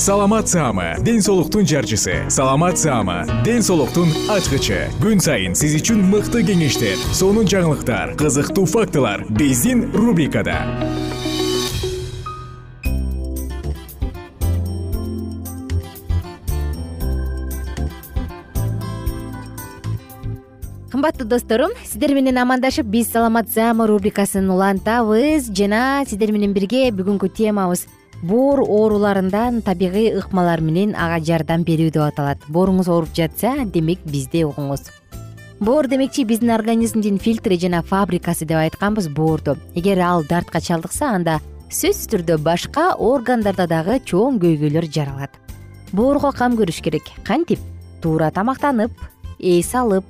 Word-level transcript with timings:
саламат 0.00 0.48
саама 0.48 0.96
ден 1.04 1.20
соолуктун 1.20 1.66
жарчысы. 1.66 2.24
Саламат 2.30 2.78
саама 2.78 3.26
ден 3.44 3.60
соолуктун 3.60 4.08
ачкычы. 4.32 4.88
Күн 4.96 5.20
сайын 5.20 5.52
сиз 5.52 5.74
үчүн 5.76 6.00
мыкты 6.08 6.40
кеңештер 6.40 6.96
сонун 7.12 7.44
жаңылыктар 7.44 8.14
кызыктуу 8.16 8.64
фактылар 8.64 9.26
биздин 9.28 9.92
рубрикада. 9.92 10.56
Кымбаттуу 20.88 21.28
досторум 21.28 21.76
сиздер 21.84 22.16
менен 22.16 22.40
амандашып 22.40 22.88
биз 22.88 23.12
саламат 23.12 23.52
саама 23.52 23.84
рубрикасын 23.86 24.48
улантабыз 24.48 25.52
жана 25.52 26.06
сиздер 26.08 26.32
менен 26.32 26.56
бирге 26.56 26.88
бүгүнкү 26.88 27.28
темабыз 27.36 27.84
боор 28.22 28.60
ооруларындан 28.60 29.62
табигый 29.62 30.12
ыкмалар 30.18 30.60
менен 30.60 30.94
ага 30.94 31.20
жардам 31.24 31.64
берүү 31.64 31.90
деп 31.94 32.04
аталат. 32.04 32.42
Бооруңуз 32.48 32.88
ооруп 32.88 33.14
жатса 33.16 33.64
демек 33.64 34.00
бизде 34.04 34.44
угуңуз. 34.44 34.90
Боор 35.60 35.88
демекчи 35.88 36.24
биздин 36.24 36.52
организмдин 36.54 37.18
фильтри 37.18 37.58
жана 37.58 37.82
фабрикасы 37.82 38.44
деп 38.44 38.58
айтканбыз 38.60 39.08
боорду 39.08 39.56
эгер 39.74 40.00
ал 40.00 40.24
дартка 40.24 40.60
чалдыкса 40.60 41.14
анда 41.14 41.40
сөзсүз 41.70 42.10
түрдө 42.12 42.38
башка 42.44 42.94
органдарда 42.96 43.66
дагы 43.66 44.00
чоң 44.04 44.40
көйгөйлөр 44.40 44.88
жаралат. 44.92 45.30
Боорго 45.92 46.32
кам 46.32 46.56
көрүш 46.56 46.82
керек. 46.82 47.08
Кантип? 47.24 47.60
Туура 48.00 48.30
тамактанып 48.30 48.92
эс 49.38 49.74
алып 49.74 50.04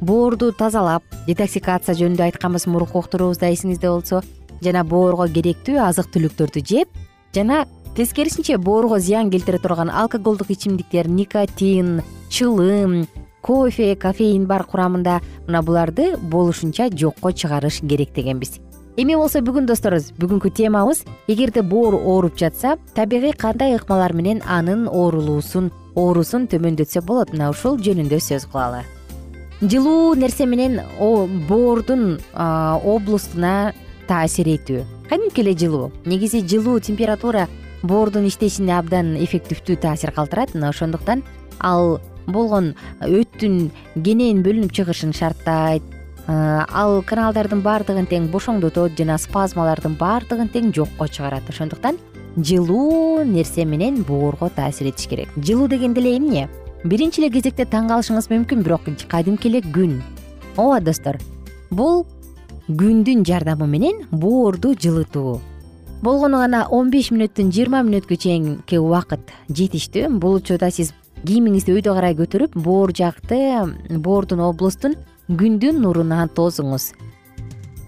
боорду 0.00 0.50
тазалап 0.52 1.02
детоксикация 1.26 1.94
жөнүндө 1.94 2.26
айтканбыз 2.26 2.66
мурунку 2.66 2.98
уктуруубузда 3.02 3.50
эсиңизде 3.54 3.90
болсо 3.90 4.22
жана 4.62 4.82
боорго 4.84 5.28
керектүү 5.30 5.78
азык 5.82 6.10
түлүктөрдү 6.14 6.62
жеп 6.66 6.88
жана 7.34 7.66
тескерисинче 7.96 8.58
боорго 8.58 8.98
зыян 8.98 9.30
келтире 9.30 9.58
турган 9.58 9.90
алкоголдук 9.90 10.50
ичимдиктер 10.50 11.08
никотин 11.08 12.02
чылым 12.28 13.06
кофе 13.40 13.96
кофеин 13.96 14.46
бар 14.46 14.64
курамында 14.64 15.20
мына 15.46 15.62
буларды 15.62 16.16
болушунча 16.16 16.90
жокко 16.90 17.32
чыгарыш 17.32 17.80
керек 17.80 18.12
дегенбиз. 18.14 18.60
Эми 18.96 19.16
болсо 19.16 19.40
бүгүн 19.40 19.66
достор 19.66 19.96
бүгүнкү 20.20 20.52
темабыз 20.52 21.04
эгерде 21.26 21.62
боор 21.62 21.94
ооруп 21.96 22.36
жатса 22.38 22.76
табигый 22.94 23.32
кандай 23.32 23.76
ыкмалар 23.76 24.12
менен 24.12 24.42
анын 24.46 24.86
оорулуусун 24.88 25.72
оорусун 25.94 26.46
төмөндөтсө 26.46 27.02
болот? 27.02 27.32
Мына 27.32 27.50
ушул 27.50 27.78
жөнүндө 27.80 28.20
сөз 28.20 28.46
кылалы. 28.52 28.84
Жылуу 29.62 30.14
нерсе 30.14 30.46
менен 30.46 30.80
боордун 31.48 32.18
облустуна 32.34 33.72
таасир 34.08 34.48
этүү 34.48 35.01
кадимки 35.12 35.42
эле 35.42 35.52
жылуу? 35.52 35.92
Негизи 36.06 36.40
жылуу 36.40 36.80
температура 36.80 37.46
боордун 37.82 38.24
иштешине 38.24 38.72
абдан 38.78 39.12
эффективдүү 39.20 39.76
таасир 39.76 40.10
калтырат. 40.10 40.54
Мына 40.54 40.70
ошондуктан 40.72 41.20
ал 41.60 42.00
болгон 42.26 42.72
өттүн 43.04 43.68
кенен 43.92 44.40
бөлүнүп 44.40 44.72
чыгышын 44.72 45.12
шарттайт. 45.12 45.82
Ал 46.26 47.02
каналдардын 47.04 47.60
баардыгын 47.60 48.08
тең 48.08 48.30
бошоңдотот 48.32 48.96
жана 48.96 49.18
спазмалардын 49.20 49.98
баардыгын 50.00 50.48
тең 50.48 50.72
жокко 50.72 51.10
чыгарат. 51.12 51.44
Ошондуктан 51.44 52.00
жылуу 52.38 53.20
нерсе 53.28 53.66
менен 53.66 54.00
боорго 54.08 54.48
таасир 54.48 54.88
этиш 54.94 55.10
керек. 55.12 55.28
Жылуу 55.36 55.68
дегенде 55.68 56.00
эле 56.00 56.16
эмне 56.16 56.48
биринчи 56.84 57.20
эле 57.20 57.28
кезекте 57.28 57.68
таң 57.68 57.92
калышыңыз 57.92 58.32
мүмкүн 58.32 58.64
бирок 58.64 58.88
кадимки 59.12 59.52
эле 59.52 59.60
күн. 59.60 60.00
Ооба 60.56 60.80
достор 60.80 61.20
бул 61.70 62.06
күндүн 62.68 63.24
жардамы 63.26 63.66
менен 63.66 64.04
боорду 64.10 64.74
жылытуу. 64.74 65.40
Болгону 66.02 66.38
гана 66.42 66.66
он 66.70 66.90
беш 66.90 67.12
мүнөттөн 67.14 67.52
жыйырма 67.54 67.82
мүнөткө 67.86 68.18
чейинки 68.18 68.78
убакыт 68.78 69.32
жетиштүү 69.50 70.08
бул 70.18 70.40
учурда 70.40 70.70
сиз 70.70 70.92
кийимиңизди 71.22 71.74
өйдө 71.76 71.94
карай 71.94 72.16
көтөрүп 72.18 72.56
боор 72.58 72.90
жакты 72.94 73.38
боордун 73.90 74.42
облустун 74.42 74.96
күндүн 75.30 75.78
нуруна 75.82 76.26
тоозуңуз 76.34 76.92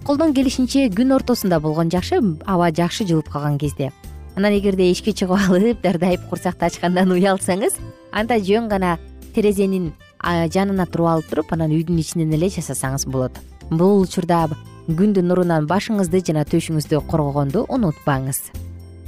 колдон 0.04 0.34
келишинче 0.36 0.90
күн 0.92 1.14
ортосунда 1.16 1.58
болгон 1.64 1.88
жакшы 1.90 2.20
аба 2.44 2.68
жакшы 2.70 3.06
жылып 3.08 3.30
калган 3.32 3.58
кезде. 3.58 3.90
Анан 4.36 4.52
эгерде 4.52 4.90
эшикке 4.90 5.14
чыгып 5.16 5.48
алып 5.48 5.82
дардайып 5.82 6.28
курсакты 6.28 6.66
ачкандан 6.66 7.10
уялсаңыз 7.14 7.78
анда 8.12 8.36
жөн 8.36 8.68
гана 8.68 8.98
терезенин 9.34 9.92
жанына 10.22 10.86
туруп 10.86 11.08
алып 11.08 11.30
туруп 11.30 11.52
анан 11.56 11.72
үйдүн 11.72 11.98
ичинен 12.02 12.34
эле 12.36 12.50
жасасаңыз 12.52 13.08
болот 13.08 13.38
бул 13.70 14.02
учурда 14.02 14.48
күндүн 14.88 15.30
нурунан 15.30 15.66
башыңызды 15.70 16.20
жана 16.26 16.44
төшүңүздү 16.44 17.00
коргогонду 17.08 17.64
унутпаңыз. 17.72 18.40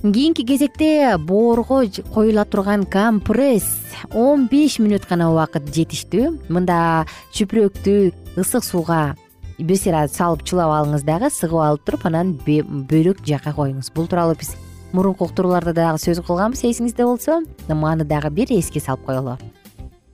Кийинки 0.03 0.44
кезекте 0.47 1.17
боорго 1.19 1.83
коюла 2.15 2.44
турган 2.44 2.84
компресс 2.84 3.67
он 4.15 4.47
беш 4.47 4.78
мүнөт 4.78 5.09
гана 5.09 5.31
убакыт 5.33 5.67
жетиштүү 5.75 6.53
мында 6.53 7.06
чүпүрөктү 7.34 7.97
ысык 8.38 8.64
сууга 8.64 9.17
бир 9.58 9.81
сыйра 9.81 10.06
салып 10.12 10.44
чылап 10.47 10.73
алыңыз 10.76 11.05
дагы 11.08 11.32
сыгып 11.32 11.64
алып 11.64 11.85
туруп 11.88 12.06
анан 12.06 12.37
бөйрөк 12.47 13.25
жакка 13.26 13.56
коюңуз. 13.56 13.91
Бул 13.97 14.06
тууралуу 14.06 14.37
биз 14.38 14.55
мурунку 14.93 15.26
уктурууларда 15.26 15.73
дагы 15.75 16.00
сөз 16.00 16.23
кылганбыз 16.25 16.64
эсиңизде 16.70 17.05
болсо. 17.05 17.43
Маны 17.69 18.05
дагы 18.05 18.31
бир 18.31 18.53
эске 18.53 18.81
салып 18.81 19.05
коелу 19.08 19.38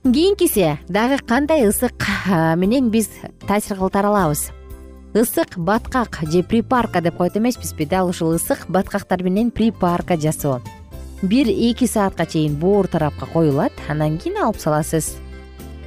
кийинкиси 0.03 0.79
дагы 0.89 1.17
кандай 1.25 1.63
ысык 1.67 1.95
менен 2.57 2.89
биз 2.89 3.07
таасир 3.47 3.77
кылтара 3.77 4.09
алабыз? 4.09 4.51
Ысык 5.13 5.57
баткак 5.57 6.19
же 6.29 6.43
припарка 6.43 6.99
деп 7.01 7.15
коет 7.15 7.37
эмеспизби 7.37 7.85
дал 7.85 8.09
ушул 8.09 8.35
ысык 8.35 8.65
баткактар 8.67 9.23
менен 9.23 9.49
припарка 9.49 10.17
жасоо. 10.17 10.61
Бир 11.21 11.47
эки 11.47 11.85
саатка 11.85 12.25
чейин 12.25 12.55
боор 12.55 12.87
тарапка 12.87 13.25
коюлат 13.25 13.71
андан 13.87 14.17
кийин 14.17 14.43
алып 14.43 14.59
саласыз. 14.59 15.15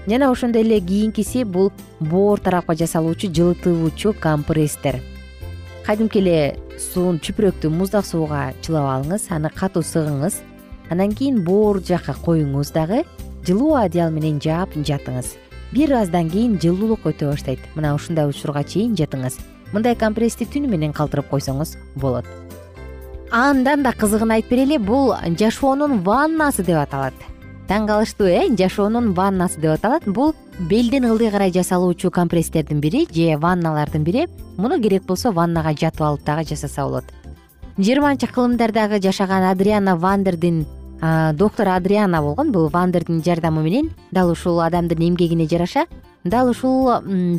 Жана 0.07 0.31
ошондой 0.31 0.63
эле 0.63 0.81
кийинкиси 0.81 1.45
бул 1.45 1.71
боор 2.01 2.41
тарапка 2.41 2.75
жасалуучу 2.75 3.29
жылытуучу 3.29 4.15
компресстер 4.19 5.03
кадимки 5.85 6.19
эле 6.19 6.59
суун 6.79 7.21
чүпүрөктү 7.21 7.69
муздак 7.69 8.07
сууга 8.07 8.55
чылап 8.63 8.89
алыңыз 8.97 9.29
аны 9.29 9.51
катуу 9.55 9.83
сыгыңыз. 9.83 10.41
Андан 10.91 11.13
кийин 11.13 11.45
боор 11.45 11.83
жакка 11.85 12.15
коюңуз 12.15 12.73
дагы 12.73 13.05
жылуу 13.47 13.75
одеял 13.79 14.11
менен 14.11 14.41
жаап 14.43 14.75
жатыңыз. 14.75 15.37
Бир 15.73 15.93
аздан 15.95 16.31
кийин 16.31 16.59
жылуулук 16.63 17.07
өтө 17.07 17.31
баштайт. 17.31 17.61
Мына 17.75 17.95
ушундай 17.95 18.27
учурга 18.29 18.65
чейин 18.65 18.95
жатыңыз. 18.99 19.39
Мындай 19.73 19.97
компрессти 19.99 20.47
түнү 20.47 20.71
менен 20.71 20.93
калтырып 20.95 21.31
койсоңуз 21.31 21.77
болот. 21.95 22.27
Андан 23.31 23.83
да 23.83 23.93
кызыгын 23.93 24.37
айтып 24.37 24.55
берели 24.55 24.79
бул 24.79 25.15
жашоонун 25.39 26.03
ваннасы 26.07 26.63
деп 26.63 26.79
аталат. 26.79 27.15
Таң 27.67 27.89
калыштуу 27.89 28.27
э 28.27 28.47
жашоонун 28.57 29.13
ваннасы 29.13 29.61
деп 29.61 29.75
аталат. 29.75 30.07
Бул 30.07 30.35
белден 30.59 31.05
ылдый 31.05 31.31
карай 31.31 31.53
жасалуучу 31.53 32.11
компресстердин 32.11 32.81
бири 32.81 33.07
же 33.11 33.37
ванналардын 33.37 34.05
бири. 34.05 34.29
Муну 34.57 34.81
керек 34.81 35.03
болсо 35.03 35.33
ваннага 35.33 35.75
жатып 35.75 36.03
алып 36.03 36.25
дагы 36.25 36.49
жасаса 36.49 36.85
болот. 36.85 37.05
Жыйырманчы 37.77 38.29
кылымдардагы 38.29 39.03
жашаган 39.03 39.51
адриана 39.51 39.97
вандердин 39.97 40.65
доктор 41.01 41.69
адриана 41.69 42.23
болгон 42.23 42.53
бул 42.53 42.69
вандердин 42.69 43.23
жардамы 43.23 43.63
менен 43.63 43.91
дал 44.11 44.31
ушул 44.31 44.61
адамдын 44.61 45.09
эмгегине 45.09 45.47
жараша. 45.47 45.87
Дал 46.25 46.49
ушул 46.51 46.91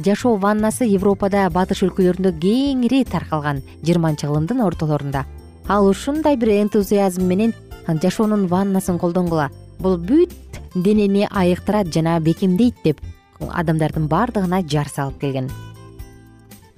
жашоо 0.06 0.38
ваннасы 0.38 0.86
европада 0.86 1.50
батыш 1.52 1.84
өлкөлөрүндө 1.84 2.32
кеңири 2.40 3.04
таркалган 3.04 3.64
жыйырманчы 3.84 4.28
кылымдын 4.28 4.62
ортолорунда. 4.64 5.26
Ал 5.68 5.88
ушундай 5.88 6.38
бир 6.38 6.50
энтузиазм 6.62 7.24
менен 7.28 7.54
жашоонун 7.88 8.48
ваннасын 8.48 9.00
колдонгула. 9.00 9.50
Бул 9.80 9.98
бүт 9.98 10.32
денени 10.74 11.28
айыктырат 11.30 11.94
жана 11.94 12.20
бекемдейт 12.20 12.76
деп 12.84 13.02
адамдардын 13.40 14.08
баардыгына 14.08 14.62
жар 14.70 14.88
салып 14.88 15.20
келген. 15.20 15.52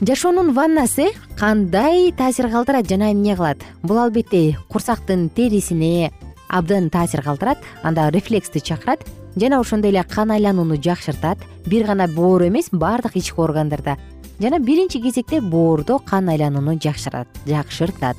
Жашоонун 0.01 0.53
ваннасы 0.53 1.09
кандай 1.37 2.11
таасир 2.11 2.49
калтырат 2.49 2.89
жана 2.89 3.11
эмне 3.11 3.35
кылат? 3.35 3.59
Бул 3.83 3.97
албетте 3.99 4.57
курсактын 4.69 5.29
терисине 5.29 6.11
абдан 6.49 6.89
таасир 6.89 7.21
калтырат 7.21 7.57
анда 7.83 8.09
рефлексти 8.09 8.59
чакырат 8.59 9.05
жана 9.35 9.59
ошондой 9.59 9.91
эле 9.91 10.03
кан 10.03 10.31
айланууну 10.31 10.75
жакшыртат. 10.75 11.37
Бир 11.65 11.85
гана 11.85 12.07
боор 12.07 12.47
эмес 12.47 12.69
баардык 12.71 13.15
ички 13.15 13.39
органдарда. 13.39 13.97
Жана 14.39 14.59
биринчи 14.59 14.99
кезекте 15.01 15.41
боордо 15.41 15.99
кан 15.99 16.29
айланууну 16.29 16.79
жакшыртат. 16.79 18.17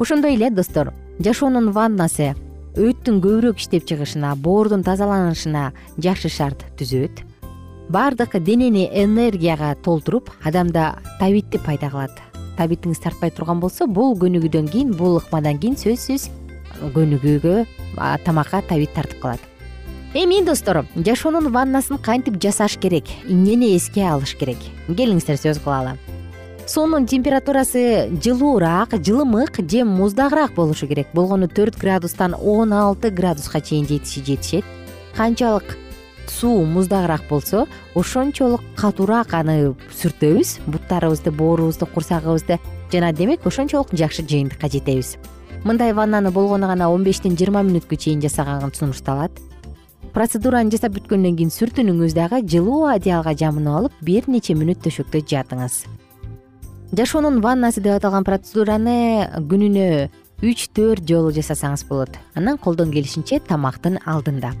Ошондой 0.00 0.34
эле 0.34 0.50
достор 0.50 0.92
жашоонун 1.18 1.70
ваннасы 1.72 2.34
өттүн 2.76 3.20
көбүрөөк 3.24 3.56
иштеп 3.56 3.86
чыгышына 3.88 4.34
боордун 4.36 4.82
тазаланышына 4.84 5.72
жакшы 5.96 6.28
шарт 6.28 6.64
түзөт. 6.76 7.22
Баардык 7.88 8.38
денени 8.42 8.88
энергияга 8.92 9.74
толтуруп 9.84 10.30
адамда 10.44 10.98
табитти 11.20 11.58
пайда 11.58 11.90
кылат. 11.90 12.12
Табитиңиз 12.58 13.00
тартпай 13.00 13.30
турган 13.30 13.60
болсо 13.60 13.86
бул 13.86 14.16
көнүгүүдөн 14.16 14.68
кийин 14.72 14.92
бул 14.96 15.18
ыкмадан 15.20 15.58
кийин 15.60 15.76
сөзсүз 15.76 16.28
көнүгүүгө 16.94 17.66
тамакка 18.24 18.62
табит 18.62 18.92
тартып 18.94 19.20
калат. 19.20 19.40
Эми 20.14 20.42
достор 20.44 20.84
жашоонун 20.96 21.52
ваннасын 21.52 21.98
кантип 21.98 22.40
жасаш 22.42 22.78
керек 22.80 23.04
эмнени 23.28 23.74
эске 23.76 24.06
алыш 24.08 24.36
керек. 24.36 24.58
Келиңиздер 24.88 25.36
сөз 25.36 25.60
кылалы 25.60 25.96
суунун 26.66 27.06
температурасы 27.06 28.10
жылуураак 28.22 28.96
жылымык 28.98 29.60
же 29.70 29.84
муздагыраак 29.84 30.54
болушу 30.54 30.86
керек. 30.86 31.06
Болгону 31.12 31.48
төрт 31.48 31.78
градустан 31.78 32.34
он 32.34 32.72
алты 32.72 33.10
градуска 33.10 33.60
чейин 33.60 33.86
жетиши 33.86 34.24
жетишет. 34.24 34.64
Канчалык 35.16 35.76
суу 36.30 36.64
муздагыраак 36.64 37.22
болсо 37.28 37.66
ошончолук 37.94 38.62
катуураак 38.76 39.34
аны 39.34 39.74
сүртөбүз 40.00 40.66
буттарыбызды 40.66 41.30
боорубузду 41.30 41.86
курсагыбызды 41.86 42.58
жана 42.92 43.12
демек 43.12 43.46
ошончолук 43.46 43.92
жакшы 43.92 44.22
жыйынтыкка 44.22 44.68
жетебиз 44.68 45.16
мындай 45.66 45.92
ваннаны 45.92 46.30
болгону 46.30 46.68
гана 46.70 46.88
он 46.92 47.02
бештен 47.02 47.34
жыйырма 47.34 47.64
мүнөткө 47.66 47.98
чейин 47.98 48.22
жасаган 48.22 48.70
сунушталат. 48.72 49.32
Процедураны 50.14 50.70
жасап 50.70 50.94
бүткөндөн 50.94 51.34
кийин 51.36 51.50
сүртүнүңүз 51.50 52.14
дагы 52.14 52.38
жылуу 52.46 52.86
одеялга 52.88 53.34
жамынып 53.36 53.78
алып 53.80 53.96
бир 54.06 54.28
нече 54.30 54.54
мүнөт 54.54 54.78
төшөктө 54.86 55.24
жатыңыз. 55.26 55.82
Жашоонун 56.96 57.42
ваннасы 57.42 57.82
деп 57.82 57.98
аталган 57.98 58.24
процедураны 58.24 59.26
күнүнө 59.50 60.06
үч 60.46 60.68
төрт 60.76 61.04
жолу 61.08 61.34
жасасаңыз 61.34 61.84
болот. 61.90 62.14
Анан 62.38 62.56
колдон 62.62 62.94
келишинче 62.94 63.40
тамактын 63.40 63.98
алдында. 64.06 64.54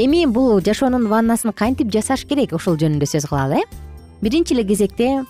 Эми 0.00 0.24
бул 0.26 0.62
жашоонун 0.64 1.10
ваннасын 1.12 1.52
кантип 1.52 1.92
жасаш 1.92 2.24
керек? 2.24 2.54
Ошол 2.56 2.80
жөнүндө 2.80 3.06
сөз 3.06 3.28
кылалы 3.28 3.60
э? 3.60 3.64
Биринчи 4.22 4.54
эле 4.54 4.64
кезекте 4.64 5.26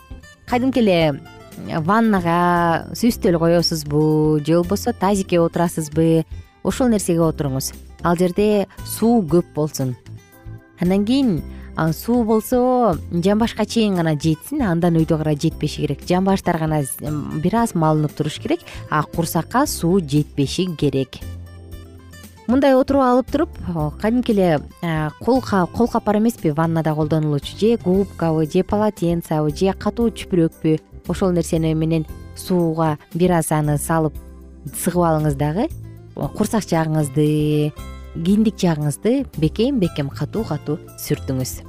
кадимки 0.46 0.78
эле 0.78 1.18
ваннага 1.56 2.88
үстөл 2.92 3.38
коесузбу 3.38 4.40
же 4.44 4.56
болбосо 4.60 4.92
тазикке 4.92 5.40
отурасызбы 5.40 6.24
ошол 6.62 6.88
нерсеге 6.88 7.20
отуруңуз. 7.20 7.72
Ал 8.02 8.16
жерде 8.16 8.66
суу 8.84 9.22
көп 9.22 9.54
болсун. 9.54 9.96
Андан 10.80 11.04
кийин 11.04 11.42
суу 11.92 12.24
болсо 12.24 12.96
жамбашка 13.12 13.66
чейин 13.66 13.96
гана 13.96 14.14
жетсин 14.14 14.62
андан 14.62 14.96
өйдө 14.96 15.18
карай 15.18 15.36
жетпеши 15.36 15.86
керек. 15.86 16.06
Жамбаштар 16.08 16.58
гана 16.58 16.82
бир 17.42 17.54
аз 17.62 17.74
малынып 17.74 18.12
туруш 18.16 18.40
керек 18.40 18.60
а 18.90 19.02
курсакка 19.02 19.66
суу 19.66 20.00
жетпеши 20.00 20.66
керек. 20.76 21.18
Мындай 22.48 22.74
отуруп 22.74 23.02
алып 23.02 23.30
туруп 23.30 23.50
кадимки 24.00 24.32
эле 24.32 24.60
кол 25.20 25.40
капар 25.88 26.18
эмеспи 26.18 26.50
ваннада 26.50 26.94
колдонулуучу. 26.94 27.56
Же 27.56 27.76
губкабы 27.76 28.46
же 28.46 28.64
полотенцабы 28.64 29.56
же 29.56 29.72
катуу 29.72 30.10
чүпүрөкпү 30.10 30.80
ошол 31.08 31.32
нерсени 31.32 31.74
менен 31.74 32.06
сууга 32.36 32.96
бир 33.14 33.38
аз 33.38 33.52
аны 33.52 33.78
салып 33.78 34.14
сыгып 34.66 35.02
алыңыз 35.02 35.36
дагы. 35.36 35.68
Курсак 36.14 36.64
жагыңызды 36.68 37.72
киндик 38.14 38.58
жагыңызды 38.60 39.26
бекем 39.40 39.80
бекем 39.80 40.10
катуу 40.12 40.44
катуу 40.44 40.78
сүртүңүз. 41.00 41.62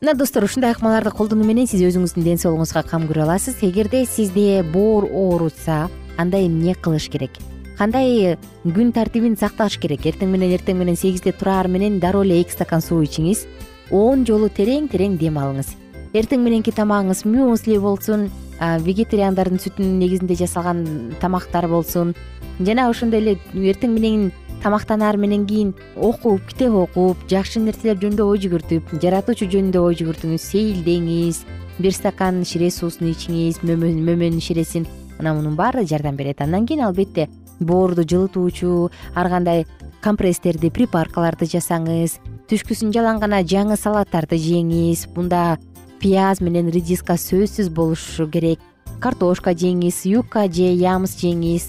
Мына 0.00 0.14
достор 0.16 0.44
ушундай 0.44 0.72
ыкмаларды 0.74 1.12
колдонуу 1.12 1.46
менен 1.46 1.68
сиз 1.68 1.82
өзүңүздүн 1.84 2.24
ден 2.24 2.40
соолугуңузга 2.40 2.82
кам 2.88 3.06
көрө 3.08 3.26
аласыз. 3.26 3.60
Эгерде 3.62 4.04
сизде 4.06 4.62
боор 4.62 5.04
оорутса 5.04 5.88
анда 6.18 6.40
эмне 6.40 6.74
кылыш 6.74 7.10
керек? 7.12 7.36
Кандай 7.78 8.36
күн 8.64 8.92
тартибин 8.92 9.36
сакташ 9.36 9.78
керек? 9.80 10.06
Эртең 10.08 10.32
менен 10.32 10.56
эртең 10.56 10.80
менен 10.80 10.96
сегизде 10.96 11.32
тураар 11.32 11.68
менен 11.68 12.00
дароо 12.00 12.24
эле 12.24 12.40
эки 12.40 12.52
стакан 12.52 12.80
суу 12.80 13.02
ичиңиз. 13.04 13.46
Он 13.90 14.26
жолу 14.26 14.48
терең 14.48 14.88
терең 14.88 15.16
дем 15.18 15.38
алыңыз 15.40 15.79
эртең 16.14 16.42
мененки 16.42 16.72
тамагыңыз 16.74 17.24
мюсли 17.28 17.78
болсун 17.78 18.28
вегетариандардын 18.60 19.60
сүтүнүн 19.62 19.98
негизинде 20.02 20.36
жасалган 20.42 20.84
тамактар 21.20 21.68
болсун. 21.68 22.14
Жана 22.60 22.90
ошондой 22.90 23.22
эле 23.22 23.36
эртең 23.54 23.94
менен 23.94 24.30
тамактанаар 24.62 25.16
менен 25.16 25.46
кийин 25.46 25.72
окуп 25.96 26.42
китеп 26.50 26.74
окуп 26.76 27.22
жакшы 27.30 27.62
нерселер 27.64 27.96
жөнүндө 28.02 28.26
ой 28.28 28.42
жүгүртүп 28.42 28.90
жаратуучу 29.00 29.48
жөнүндө 29.54 29.80
ой 29.80 29.96
жүгүртүңүз 29.96 30.48
сейилдеңиз 30.52 31.44
бир 31.80 31.94
стакан 31.96 32.42
шире 32.44 32.68
суусун 32.68 33.08
ичиңиз 33.14 33.62
мөмөнүн 33.64 34.42
ширесин. 34.44 34.84
Мына 35.18 35.32
мунун 35.36 35.56
баары 35.56 35.86
жардам 35.86 36.16
берет. 36.16 36.42
Андан 36.42 36.66
кийин 36.66 36.84
албетте 36.84 37.28
боорду 37.60 38.04
жылытуучу 38.04 38.90
ар 39.14 39.28
кандай 39.28 39.66
компресстерди 40.04 40.70
припаркаларды 40.72 41.48
жасаңыз 41.48 42.18
түшкүсүн 42.48 42.92
жалаң 42.92 43.20
гана 43.20 43.40
жаңы 43.44 43.76
салаттарды 43.76 44.36
жеңиз. 44.36 45.06
Мында 45.16 45.58
пияз 46.00 46.40
менен 46.40 46.70
редиска 46.72 47.14
сөзсүз 47.20 47.68
болушу 47.70 48.26
керек. 48.30 48.58
Картошка 49.00 49.52
жеңиз 49.56 50.02
юка 50.08 50.46
же 50.48 50.72
ямс 50.72 51.16
жеңиз 51.20 51.68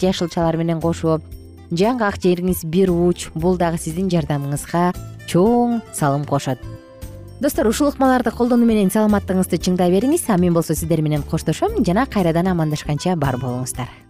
жашылчалар 0.00 0.56
менен 0.60 0.80
кошуп. 0.80 1.24
Жаңгак 1.70 2.20
жеңиз 2.22 2.64
бир 2.64 2.92
уч 2.92 3.30
бул 3.34 3.56
дагы 3.56 3.78
сиздин 3.78 4.10
жардамыңызга 4.12 4.90
чоң 5.28 5.80
салым 5.92 6.24
кошот. 6.24 6.58
Достор 7.40 7.66
ушул 7.68 7.88
ыкмаларды 7.88 8.30
колдонуу 8.36 8.68
менен 8.68 8.92
саламаттыгыңызды 8.92 9.60
чыңдай 9.64 9.92
бериңиз. 9.94 10.28
А 10.28 10.36
мен 10.36 10.52
болсо 10.52 10.74
сиздер 10.74 11.00
менен 11.00 11.22
коштошом. 11.22 11.82
Жана 11.84 12.06
кайрадан 12.06 12.52
амандашканча 12.52 13.16
бар 13.16 13.40
болуңуздар 13.40 14.09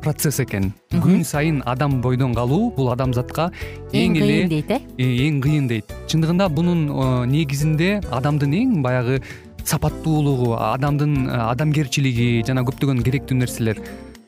процесс 0.00 0.40
экен. 0.40 0.72
Күн 0.90 1.22
сайын 1.24 1.62
адам 1.66 2.00
бойдон 2.02 2.34
калуу 2.34 2.70
бул 2.76 2.90
адамзатка 2.92 3.50
эң 3.92 4.16
эле 4.18 4.26
кыйын 4.26 4.50
дейт 4.54 4.70
э? 4.70 4.80
э 4.98 5.08
эң 5.28 5.40
кыйын 5.44 5.68
дейт. 5.70 5.94
Чындыгында 6.08 6.48
бунун 6.48 6.88
э, 6.88 7.26
негизинде 7.30 8.00
адамдын 8.10 8.56
эң 8.62 8.76
баягы 8.82 9.20
сапаттуулугу 9.64 10.54
адамдын 10.56 11.26
э, 11.28 11.40
адамгерчилиги 11.50 12.44
жана 12.46 12.64
көптөгөн 12.66 13.04
керектүү 13.06 13.40
нерселер 13.42 13.80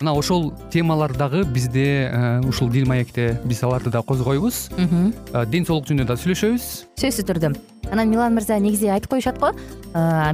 мына 0.03 0.15
ошол 0.19 0.53
темалар 0.71 1.15
дагы 1.17 1.45
бизде 1.45 2.11
ушул 2.49 2.69
дил 2.71 2.89
маекте 2.91 3.41
биз 3.45 3.63
аларды 3.63 3.91
да 3.91 4.03
козгойбуз. 4.03 4.69
Ден 5.47 5.67
соолук 5.67 5.87
жөнүндө 5.87 6.11
да 6.11 6.19
сүйлөшөбүз. 6.19 6.67
Сөзсүз 6.99 7.29
түрдө. 7.29 7.55
Анан 7.93 8.09
милан 8.09 8.35
мырза 8.35 8.59
негизи 8.59 8.89
айтып 8.91 9.11
коюшат 9.15 9.39
го? 9.39 9.53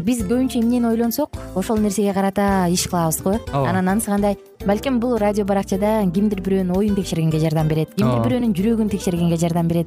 Биз 0.04 0.22
көбүнчө 0.24 0.60
эмнени 0.62 0.86
ойлонсок 0.88 1.36
ошол 1.58 1.80
нерсеге 1.82 2.14
карата 2.14 2.68
иш 2.70 2.86
кылабыз 2.88 3.22
го. 3.22 3.36
Ооба. 3.52 3.68
Анан 3.70 3.88
анысы 3.88 4.06
кандай? 4.06 4.38
Балким 4.66 4.98
бул 5.00 5.16
радио 5.18 5.44
баракчада 5.44 6.02
кимдир 6.14 6.40
бирөөнүн 6.42 6.76
оюн 6.76 6.96
текшергенге 6.96 7.38
жардам 7.40 7.68
берет 7.68 7.94
кимдир 7.94 8.24
бирөөнүн 8.24 8.54
жүрөгүн 8.58 8.90
текшергенге 8.90 9.36
жардам 9.38 9.68
берет 9.68 9.86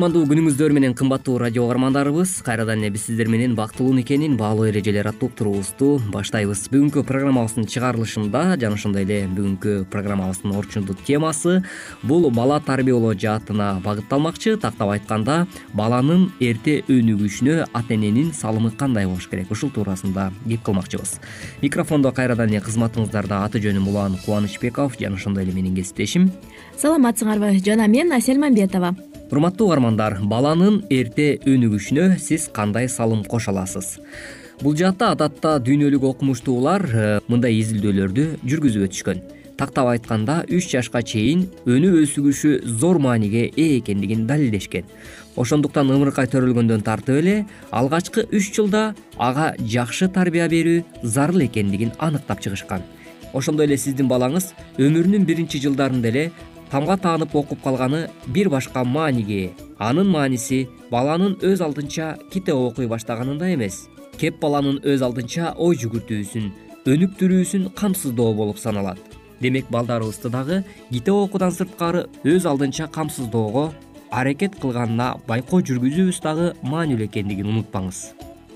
кутмандуу 0.00 0.24
күнүңүздөр 0.30 0.72
менен 0.72 0.94
кымбаттуу 0.96 1.34
радио 1.42 1.66
угармандарыбыз 1.66 2.38
кайрадан 2.40 2.80
эле 2.80 2.88
биз 2.94 3.02
сиздер 3.04 3.28
менен 3.28 3.52
бактылуу 3.52 3.92
никенин 3.92 4.38
баалуу 4.40 4.64
эрежелери 4.70 5.10
аттуу 5.10 5.28
уктуруубузду 5.28 6.00
баштайбыз. 6.08 6.62
Бүгүнкү 6.72 7.02
программабыздын 7.04 7.66
чыгарылышында 7.68 8.56
жана 8.62 8.78
ошондой 8.78 9.04
эле 9.04 9.18
бүгүнкү 9.28 9.90
программабыздын 9.92 10.54
орчундуу 10.56 10.96
темасы 11.04 11.58
бул 12.02 12.30
бала 12.30 12.62
тарбиялоо 12.64 13.12
жаатына 13.12 13.82
багытталмакчы. 13.84 14.56
Тактап 14.56 14.94
айтканда 14.94 15.44
баланын 15.74 16.30
эрте 16.40 16.78
өнүгүшүнө 16.88 17.68
ата 17.68 17.92
эненин 17.92 18.32
салымы 18.32 18.72
кандай 18.72 19.04
болуш 19.04 19.28
керек? 19.28 19.52
Ушул 19.52 19.68
туурасында 19.68 20.30
кеп 20.48 20.64
кылмакчыбыз. 20.64 21.18
Микрофондо 21.60 22.14
кайрадан 22.16 22.48
эле 22.48 22.64
кызматыңыздарда 22.64 23.44
аты 23.44 23.60
жөнүм 23.60 23.92
улан 23.92 24.16
кубанычбеков 24.24 24.96
жана 24.96 25.20
ошондой 25.20 25.44
эле 25.44 25.52
менин 25.52 25.76
кесиптешим. 25.76 26.30
Саламатсыңарбы 26.80 27.58
жана 27.60 27.84
мен 27.86 28.16
асель 28.16 28.40
мамбетова 28.40 28.96
урматтуу 29.30 29.68
угармандар 29.68 30.16
баланын 30.26 30.80
эрте 30.90 31.36
өнүгүшүнө 31.46 32.16
сиз 32.18 32.48
кандай 32.50 32.88
салым 32.90 33.22
кошо 33.22 33.52
аласыз? 33.52 34.00
Бул 34.60 34.74
жаатта 34.76 35.12
адатта 35.14 35.52
дүйнөлүк 35.62 36.02
окумуштуулар 36.08 36.82
э, 36.90 37.04
мындай 37.30 37.54
изилдөөлөрдү 37.60 38.26
жүргүзүп 38.42 38.88
өтүшкөн. 38.88 39.22
Тактап 39.60 39.92
айтканда 39.92 40.40
үч 40.50 40.72
жашка 40.72 41.04
чейин 41.06 41.46
өнүп 41.62 42.00
өсүгүшү 42.02 42.52
зор 42.80 42.98
мааниге 42.98 43.46
ээ 43.54 43.78
экендигин 43.78 44.26
далилдешкен. 44.26 44.88
Ошондуктан 45.36 45.94
ымыркай 45.94 46.26
төрөлгөндөн 46.32 46.82
тартып 46.82 47.22
эле 47.22 47.36
алгачкы 47.70 48.26
үч 48.34 48.50
жылда 48.56 48.94
ага 49.16 49.52
жакшы 49.62 50.08
тарбия 50.10 50.48
берүү 50.50 50.82
зарыл 51.04 51.46
экендигин 51.46 51.94
аныктап 51.98 52.42
чыгышкан. 52.42 52.82
Ошондой 53.32 53.68
эле 53.68 53.76
сиздин 53.78 54.08
балаңыз 54.10 54.50
өмүрүнүн 54.80 55.24
биринчи 55.24 55.60
жылдарында 55.62 56.08
эле 56.10 56.24
тамга 56.70 56.96
таанып 56.96 57.34
окуп 57.34 57.62
калганы 57.62 58.08
бир 58.26 58.48
башка 58.48 58.84
мааниге. 58.84 59.40
Ээ 59.42 59.52
анын 59.78 60.06
мааниси 60.06 60.68
баланын 60.90 61.34
өз 61.42 61.62
алдынча 61.64 62.16
китеп 62.30 62.54
окуй 62.54 62.86
баштаганында 62.86 63.52
эмес. 63.54 63.88
Кеп 64.18 64.40
баланын 64.40 64.78
өз 64.84 65.02
алдынча 65.02 65.54
ой 65.58 65.76
жүгүртүүсүн 65.82 66.50
өнүктүрүүсүн 66.86 67.70
камсыздоо 67.74 68.34
болуп 68.34 68.58
саналат. 68.58 68.98
Демек 69.40 69.70
балдарыбызды 69.70 70.30
дагы 70.30 70.62
китеп 70.90 71.14
окуудан 71.14 71.52
сырткары 71.52 72.06
өз 72.24 72.46
алдынча 72.46 72.86
камсыздоого 72.86 73.72
аракет 74.10 74.58
кылганына 74.60 75.14
байкоо 75.26 75.62
жүргүзүүбүз 75.66 76.22
дагы 76.22 76.52
маанилүү 76.62 77.08
экендигин 77.10 77.50
унутпаңыз. 77.50 78.10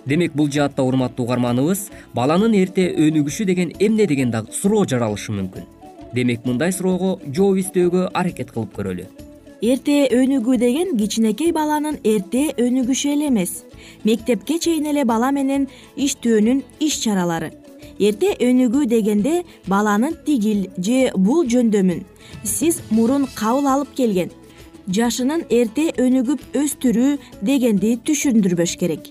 Демек 0.07 0.35
бул 0.37 0.51
жаатта 0.53 0.85
урматтуу 0.85 1.25
угарманыбыз 1.25 1.89
баланын 2.15 2.55
эрте 2.55 2.91
өнүгүшү 2.93 3.47
деген 3.49 3.73
эмне 3.79 4.07
деген 4.07 4.31
дагы 4.31 4.53
суроо 4.53 4.85
жаралышы 4.85 5.33
мүмкүн 5.33 5.74
демек 6.15 6.45
мындай 6.47 6.73
суроого 6.73 7.19
жооп 7.35 7.59
издөөгө 7.63 8.09
аракет 8.15 8.53
кылып 8.55 8.75
көрөлү. 8.79 9.07
Эрте 9.65 9.97
өнүгүү 10.13 10.59
деген 10.61 10.95
кичинекей 10.99 11.53
баланын 11.57 11.99
эрте 12.05 12.51
өнүгүшү 12.61 13.13
эле 13.15 13.29
эмес. 13.31 13.63
Мектепке 14.05 14.59
чейин 14.59 14.87
эле 14.91 15.05
бала 15.09 15.31
менен 15.33 15.67
иштөөнүн 15.97 16.63
иш 16.85 17.01
чаралары. 17.05 17.51
Эрте 17.99 18.35
өнүгүү 18.45 18.87
дегенде 18.91 19.43
баланын 19.67 20.17
тигил 20.27 20.67
же 20.77 21.11
бул 21.17 21.47
жөндөмүн. 21.49 22.05
Сиз 22.45 22.83
мурун 22.91 23.27
кабыл 23.35 23.71
алып 23.73 23.95
келген. 23.97 24.31
Жашынын 24.89 25.47
эрте 25.49 25.91
өнүгүп 25.97 26.59
өстүрүү 26.61 27.19
дегенди 27.41 27.97
түшүндүрбөш 28.05 28.77
керек. 28.77 29.09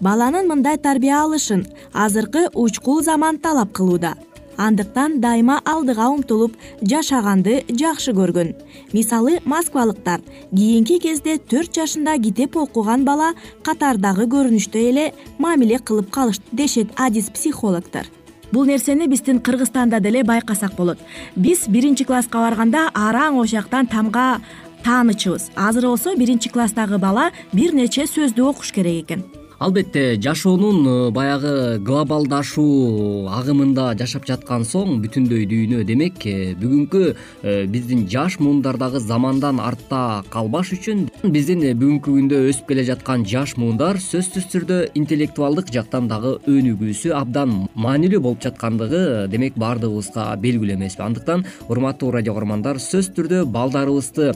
Баланын 0.00 0.48
мындай 0.48 0.76
тарбия 0.76 1.22
алышын 1.22 1.62
азыркы 1.92 2.48
учкул 2.54 3.02
заман 3.02 3.38
талап 3.38 3.72
кылууда 3.72 4.16
андыктан 4.56 5.20
дайыма 5.20 5.60
алдыга 5.64 6.08
умтулуп 6.08 6.56
жашаганды 6.82 7.64
жакшы 7.68 8.12
көргөн. 8.12 8.54
Мисалы 8.92 9.40
москвалыктар. 9.44 10.20
Кийинки 10.50 10.98
кезде 10.98 11.38
төрт 11.38 11.74
жашында 11.74 12.16
китеп 12.18 12.56
окуган 12.56 13.04
бала 13.04 13.32
катардагы 13.62 14.26
көрүнүштөй 14.26 14.90
эле 14.90 15.06
мамиле 15.38 15.78
кылып 15.78 16.10
калышты 16.10 16.44
дешет 16.52 16.92
адис 16.96 17.30
психологдор. 17.30 18.06
Бул 18.52 18.64
нерсени 18.64 19.06
биздин 19.06 19.40
кыргызстанда 19.40 20.00
деле 20.00 20.22
байкасак 20.24 20.74
болот. 20.76 20.98
Биз 21.36 21.66
биринчи 21.68 22.04
класска 22.04 22.38
барганда 22.38 22.90
араң 22.94 23.40
ошояктан 23.42 23.86
тамга 23.86 24.40
таанычыбыз. 24.84 25.50
Азыр 25.56 25.88
болсо 25.88 26.14
биринчи 26.16 26.48
класстагы 26.48 26.98
бала 26.98 27.32
бир 27.52 27.74
нече 27.74 28.06
сөздү 28.06 28.46
окуш 28.46 28.72
керек 28.72 29.04
экен 29.04 29.24
албетте 29.58 30.20
жашоонун 30.20 30.86
э, 30.86 31.10
баягы 31.10 31.78
глобалдашуу 31.80 33.26
агымында 33.32 33.94
жашап 33.96 34.26
жаткан 34.28 34.66
соң 34.68 34.98
бүтүндөй 35.00 35.46
дүйнө 35.48 35.80
демек 35.88 36.26
э, 36.28 36.52
бүгүнкү 36.60 37.00
э, 37.42 37.64
биздин 37.64 38.04
жаш 38.04 38.36
муундардагы 38.38 39.00
замандан 39.00 39.60
артта 39.64 40.22
калбаш 40.28 40.74
үчүн 40.76 41.06
биздин 41.32 41.64
бүгүнкү 41.72 42.16
күндө 42.18 42.40
өсүп 42.50 42.68
келе 42.68 42.84
жаткан 42.90 43.24
жаш 43.24 43.54
муундар 43.56 43.96
сөзсүз 43.96 44.50
түрдө 44.52 44.78
интеллектуалдык 45.00 45.72
жактан 45.72 46.10
дагы 46.12 46.34
өнүгүүсү 46.44 47.14
абдан 47.16 47.56
маанилүү 47.80 48.20
болуп 48.28 48.44
жаткандыгы 48.44 49.24
демек 49.32 49.56
баардыгыбызга 49.56 50.36
белгилүү 50.36 50.76
эмеспи 50.76 51.06
андыктан 51.06 51.46
урматтуу 51.70 52.12
радио 52.12 52.36
кугармандар 52.36 52.76
сөзсүз 52.76 53.14
түрдө 53.16 53.42
балдарыбызды 53.56 54.34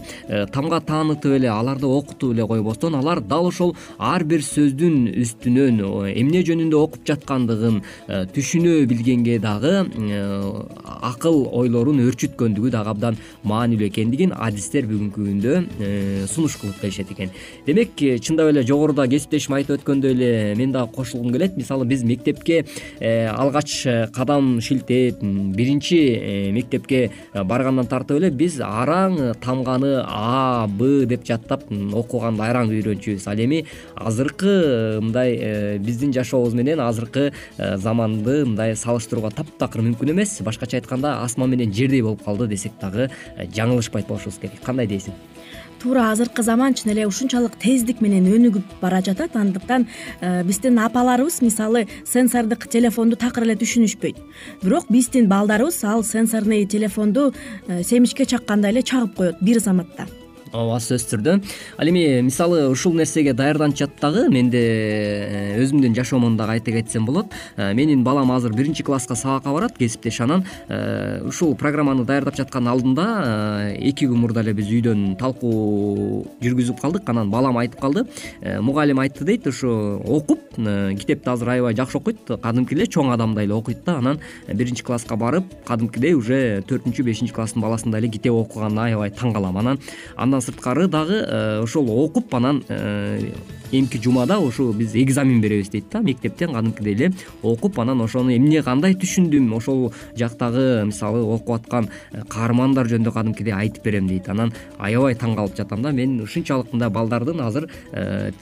тамга 0.57 0.81
таанытып 0.81 1.37
эле 1.37 1.53
аларды 1.53 1.93
окутуп 1.93 2.33
эле 2.33 2.49
койбостон 2.49 2.97
алар 2.97 3.21
дал 3.21 3.53
ошол 3.53 3.77
ар 3.99 4.25
бир 4.25 4.41
сөздүн 4.41 5.10
үстүнөн 5.23 5.81
эмне 6.15 6.43
жөнүндө 6.47 6.79
окуп 6.79 7.05
жаткандыгын 7.09 7.81
э, 7.81 8.25
түшүнө 8.35 8.87
билгенге 8.91 9.39
дагы 9.43 9.73
э, 9.85 10.21
акыл 11.11 11.43
ойлорун 11.61 12.01
өөрчүткөндүгү 12.05 12.73
дагы 12.75 12.93
абдан 12.95 13.19
маанилүү 13.49 13.89
экендигин 13.91 14.35
адистер 14.37 14.89
бүгүнкү 14.91 15.27
күндө 15.27 15.55
э, 15.81 16.27
сунуш 16.31 16.59
кылып 16.61 16.81
келишет 16.83 17.13
экен. 17.15 17.33
Демек 17.67 17.97
чындап 18.25 18.51
эле 18.53 18.65
жогоруда 18.67 19.07
кесиптешим 19.11 19.57
айтып 19.59 19.81
өткөндөй 19.81 20.15
эле 20.17 20.31
мен 20.59 20.73
дагы 20.73 20.93
кошулгум 20.95 21.33
келет. 21.35 21.57
Мисалы 21.57 21.87
биз 21.89 22.05
мектепке 22.05 22.65
алгач 23.01 23.87
кадам 24.15 24.61
шилтеп 24.61 25.23
биринчи 25.23 26.51
мектепке 26.55 27.11
баргандан 27.35 27.89
тартып 27.91 28.21
эле 28.21 28.31
биз 28.31 28.61
араң 28.65 29.35
тамганы 29.43 30.01
а 30.07 30.67
б 30.69 31.07
деп 31.11 31.27
жаттап 31.27 31.67
окуганды 31.71 32.45
араң 32.47 32.73
үйрөнчүбүз. 32.75 33.27
Ал 33.31 33.41
эми 33.41 33.65
азыркы 33.97 35.00
мындай 35.01 35.37
э, 35.37 35.79
биздин 35.79 36.13
жашообуз 36.13 36.55
менен 36.55 36.81
азыркы 36.81 37.31
э, 37.31 37.77
заманды 37.77 38.45
мындай 38.45 38.77
салыштырууга 38.77 39.31
таптакыр 39.35 39.83
мүмкүн 39.87 40.13
эмес. 40.15 40.39
Башкача 40.45 40.79
айтканда 40.79 41.21
асман 41.25 41.51
менен 41.51 41.73
жердей 41.73 42.03
болуп 42.03 42.25
калды 42.25 42.49
десек 42.49 42.73
дагы 42.81 43.09
э, 43.09 43.47
жаңылышпайт 43.47 44.07
болушубуз 44.09 44.39
керек. 44.43 44.63
Кандай 44.65 44.87
дейсиң? 44.87 45.17
Туура 45.81 46.11
азыркы 46.13 46.43
заман 46.45 46.75
чын 46.77 46.93
эле 46.93 47.07
ушунчалык 47.09 47.57
тездик 47.57 48.03
менен 48.05 48.29
өнүгүп 48.29 48.79
бара 48.83 49.01
жатат. 49.01 49.35
Андыктан 49.35 49.89
биздин 50.45 50.79
апаларыбыз 50.79 51.41
мисалы 51.41 51.87
сенсордук 52.05 52.69
телефонду 52.69 53.17
такыр 53.17 53.49
эле 53.49 53.57
түшүнүшпөйт. 53.57 54.21
Бирок 54.63 54.93
биздин 54.93 55.29
балдарыбыз 55.33 55.83
ал 55.85 56.05
сенсорный 56.05 56.67
телефонду 56.67 57.33
семичке 57.67 58.27
чаккандай 58.27 58.77
эле 58.77 58.83
чагып 58.83 59.17
коет 59.17 59.41
бир 59.41 59.59
заматта 59.59 60.07
ооба 60.53 60.79
сөзсүз 60.83 61.09
түрдө 61.11 61.35
ал 61.79 61.91
эми 61.91 62.21
мисалы 62.27 62.65
ушул 62.71 62.95
нерсеге 62.99 63.33
даярданышат 63.37 63.93
дагы 64.01 64.27
менде 64.33 64.61
э, 64.61 65.61
өзүмдүн 65.63 65.95
жашоомон 65.95 66.37
дагы 66.37 66.57
айта 66.59 66.73
кетсем 66.75 67.07
болот. 67.07 67.33
Э, 67.57 67.73
менин 67.75 68.03
балам 68.05 68.33
азыр 68.33 68.53
биринчи 68.55 68.83
класска 68.83 69.15
сабакка 69.15 69.53
барат 69.53 69.79
кесиптеш 69.79 70.21
анан 70.21 70.45
э, 70.69 71.23
ушул 71.27 71.55
программаны 71.55 72.05
даярдап 72.05 72.37
жаткан 72.37 72.67
алдында 72.69 73.75
эки 73.79 74.09
күн 74.11 74.23
мурда 74.25 74.43
эле 74.43 74.55
биз 74.55 74.71
үйдөн 74.71 75.17
талкуу 75.21 76.27
жүргүзүп 76.43 76.81
калдык. 76.81 77.09
Анан 77.11 77.31
балам 77.31 77.59
айтып 77.59 77.81
калды 77.81 78.07
мугалим 78.61 79.01
айтты 79.01 79.25
дейт 79.25 79.47
ушу 79.47 80.01
окуп 80.05 80.41
китепти 80.57 81.29
азыр 81.29 81.55
аябай 81.55 81.77
жакшы 81.77 81.99
окуйт. 81.99 82.27
Кадимкидей 82.43 82.85
эле 82.85 82.91
чоң 82.91 83.13
адамдай 83.15 83.47
эле 83.47 83.55
окуйт 83.55 83.85
да. 83.87 83.99
Анан 83.99 84.21
биринчи 84.49 84.85
класска 84.85 85.17
барып 85.17 85.45
кадимкидей 85.67 86.15
уже 86.15 86.63
төртүнчү 86.67 87.05
бешинчи 87.07 87.35
класстын 87.35 87.63
баласындай 87.63 88.03
эле 88.03 88.11
китеп 88.11 88.35
окуганына 88.35 88.89
аябай 88.91 89.11
таң 89.15 89.35
калам 89.35 89.59
анан 89.61 89.81
андан 90.17 90.40
сырткары 90.41 90.89
дагы 90.89 91.25
э, 91.27 91.61
ошол 91.63 91.91
окуп 92.05 92.35
анан 92.35 92.63
э, 92.69 93.33
эмки 93.73 93.99
жумада 94.03 94.39
ушу 94.39 94.73
биз 94.73 94.95
экзамен 94.95 95.41
беребиз 95.41 95.69
дейт 95.71 95.85
да 95.93 96.01
мектептен 96.01 96.53
кадимкидей 96.53 96.95
эле 96.95 97.13
окуп 97.43 97.79
анан 97.79 98.01
ошону 98.01 98.35
эмне 98.35 98.63
кандай 98.63 98.95
түшүндүм 98.95 99.53
ошол 99.57 99.93
жактагы 100.17 100.85
мисалы 100.87 101.23
окуп 101.23 101.57
аткан 101.57 101.89
э, 102.13 102.23
каармандар 102.29 102.87
жөнүндө 102.87 103.13
кадимкидей 103.13 103.55
айтып 103.55 103.85
берем 103.85 104.09
дейт. 104.09 104.29
Анан 104.29 104.53
аябай 104.79 105.15
таң 105.15 105.37
калып 105.37 105.57
жатам 105.57 105.83
да 105.83 105.93
мен 105.93 106.21
ушунчалык 106.23 106.73
мындай 106.73 106.91
балдардын 106.91 107.41
азыр 107.41 107.69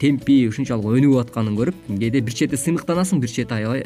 темпи 0.01 0.47
ушунчалык 0.49 0.99
өнүгүп 0.99 1.27
атканын 1.27 1.59
көрүп 1.59 1.85
кээде 1.99 2.21
бир 2.21 2.35
чети 2.35 2.57
сыймыктанасың 2.57 3.21
бир 3.21 3.33
чети 3.33 3.55
аябай 3.61 3.85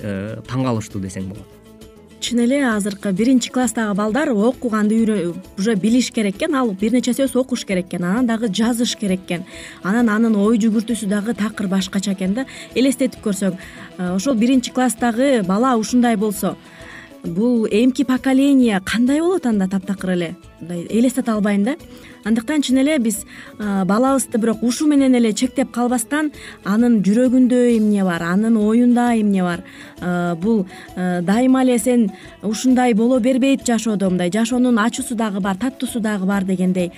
таң 0.48 0.64
калыштуу 0.68 1.02
десең 1.02 1.28
болот 1.32 1.71
чын 2.22 2.38
эле 2.44 2.60
азыркы 2.62 3.10
биринчи 3.10 3.50
класстагы 3.50 3.94
балдар 3.98 4.30
окуганды 4.30 5.34
уже 5.58 5.74
билиш 5.74 6.12
керек 6.12 6.36
экен 6.36 6.54
ал 6.54 6.70
бир 6.70 6.92
нече 6.92 7.12
сөз 7.12 7.34
окуш 7.34 7.64
керек 7.66 7.88
экен 7.88 8.04
анан 8.04 8.26
дагы 8.26 8.46
жазыш 8.48 8.94
керек 8.96 9.24
экен. 9.26 9.42
Анан 9.82 10.08
анын 10.08 10.36
ой 10.36 10.58
жүгүртүүсү 10.62 11.08
дагы 11.10 11.34
такыр 11.34 11.66
башкача 11.66 12.14
экен 12.14 12.34
да. 12.34 12.46
Элестетип 12.74 13.24
көрсөң 13.26 13.58
э, 13.58 14.14
ошол 14.14 14.38
биринчи 14.38 14.70
класстагы 14.70 15.42
бала 15.42 15.74
ушундай 15.76 16.16
болсо 16.16 16.54
бул 17.24 17.66
эмки 17.70 18.04
поколение 18.04 18.80
кандай 18.84 19.20
болот 19.20 19.46
анда 19.46 19.68
таптакыр 19.68 20.10
эле? 20.10 20.36
Мындай 20.60 20.86
элестете 20.90 21.30
албайм 21.30 21.64
да. 21.64 21.76
Андыктан 22.24 22.62
чын 22.62 22.78
эле 22.78 22.98
биз 22.98 23.24
балабызды 23.58 24.38
бирок 24.38 24.62
ушу 24.62 24.86
менен 24.86 25.14
эле 25.14 25.32
чектеп 25.32 25.72
калбастан 25.72 26.32
анын 26.64 27.00
жүрөгүндө 27.02 27.60
эмне 27.76 28.04
бар 28.04 28.22
анын 28.22 28.56
оюнда 28.56 29.12
эмне 29.18 29.42
бар? 29.42 29.64
Бул 30.40 30.66
дайыма 30.96 31.62
эле 31.62 31.78
сен 31.78 32.10
ушундай 32.42 32.94
боло 32.94 33.18
бербейт 33.20 33.66
жашоодо 33.66 34.10
мындай 34.10 34.30
жашоонун 34.30 34.78
ачуусу 34.78 35.14
дагы 35.14 35.40
бар 35.40 35.56
таттуусу 35.56 36.00
дагы 36.00 36.26
бар 36.26 36.44
дегендей 36.44 36.92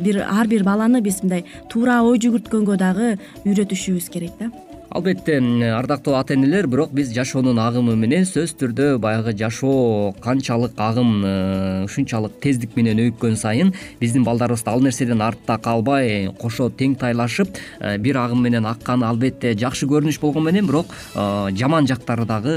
бир 0.00 0.24
ар 0.28 0.46
бир 0.46 0.64
баланы 0.64 1.00
биз 1.00 1.22
мындай 1.22 1.44
туура 1.68 2.02
ой 2.02 2.18
жүгүрткөнгө 2.18 2.76
дагы 2.76 3.18
үйрөтүшүбүз 3.44 4.10
керек 4.10 4.38
да 4.38 4.50
албетте 4.90 5.38
ардактуу 5.72 6.14
ата 6.14 6.34
энелер 6.34 6.66
бирок 6.66 6.90
биз 6.92 7.12
жашоонун 7.14 7.58
агымы 7.62 7.94
менен 7.94 8.24
сөзсүз 8.26 8.56
түрдө 8.58 8.86
баягы 8.98 9.36
жашоо 9.38 10.10
канчалык 10.20 10.72
агым 10.76 11.22
э, 11.24 11.84
ушунчалык 11.84 12.40
тездик 12.42 12.74
менен 12.74 12.98
өйткөн 12.98 13.36
сайын 13.38 13.70
биздин 14.00 14.24
балдарыбыз 14.26 14.64
да 14.66 14.72
ал 14.72 14.82
нерседен 14.82 15.22
артта 15.22 15.58
калбай 15.62 16.32
кошо 16.40 16.66
тең 16.70 16.96
тайлашып 16.98 17.54
э, 17.78 17.98
бир 17.98 18.18
агым 18.18 18.42
менен 18.42 18.66
акканы 18.66 19.06
албетте 19.06 19.52
жакшы 19.54 19.86
көрүнүш 19.86 20.18
болгону 20.20 20.50
менен 20.50 20.66
бирок 20.66 20.90
э, 21.14 21.54
жаман 21.54 21.86
жактары 21.86 22.26
дагы 22.26 22.56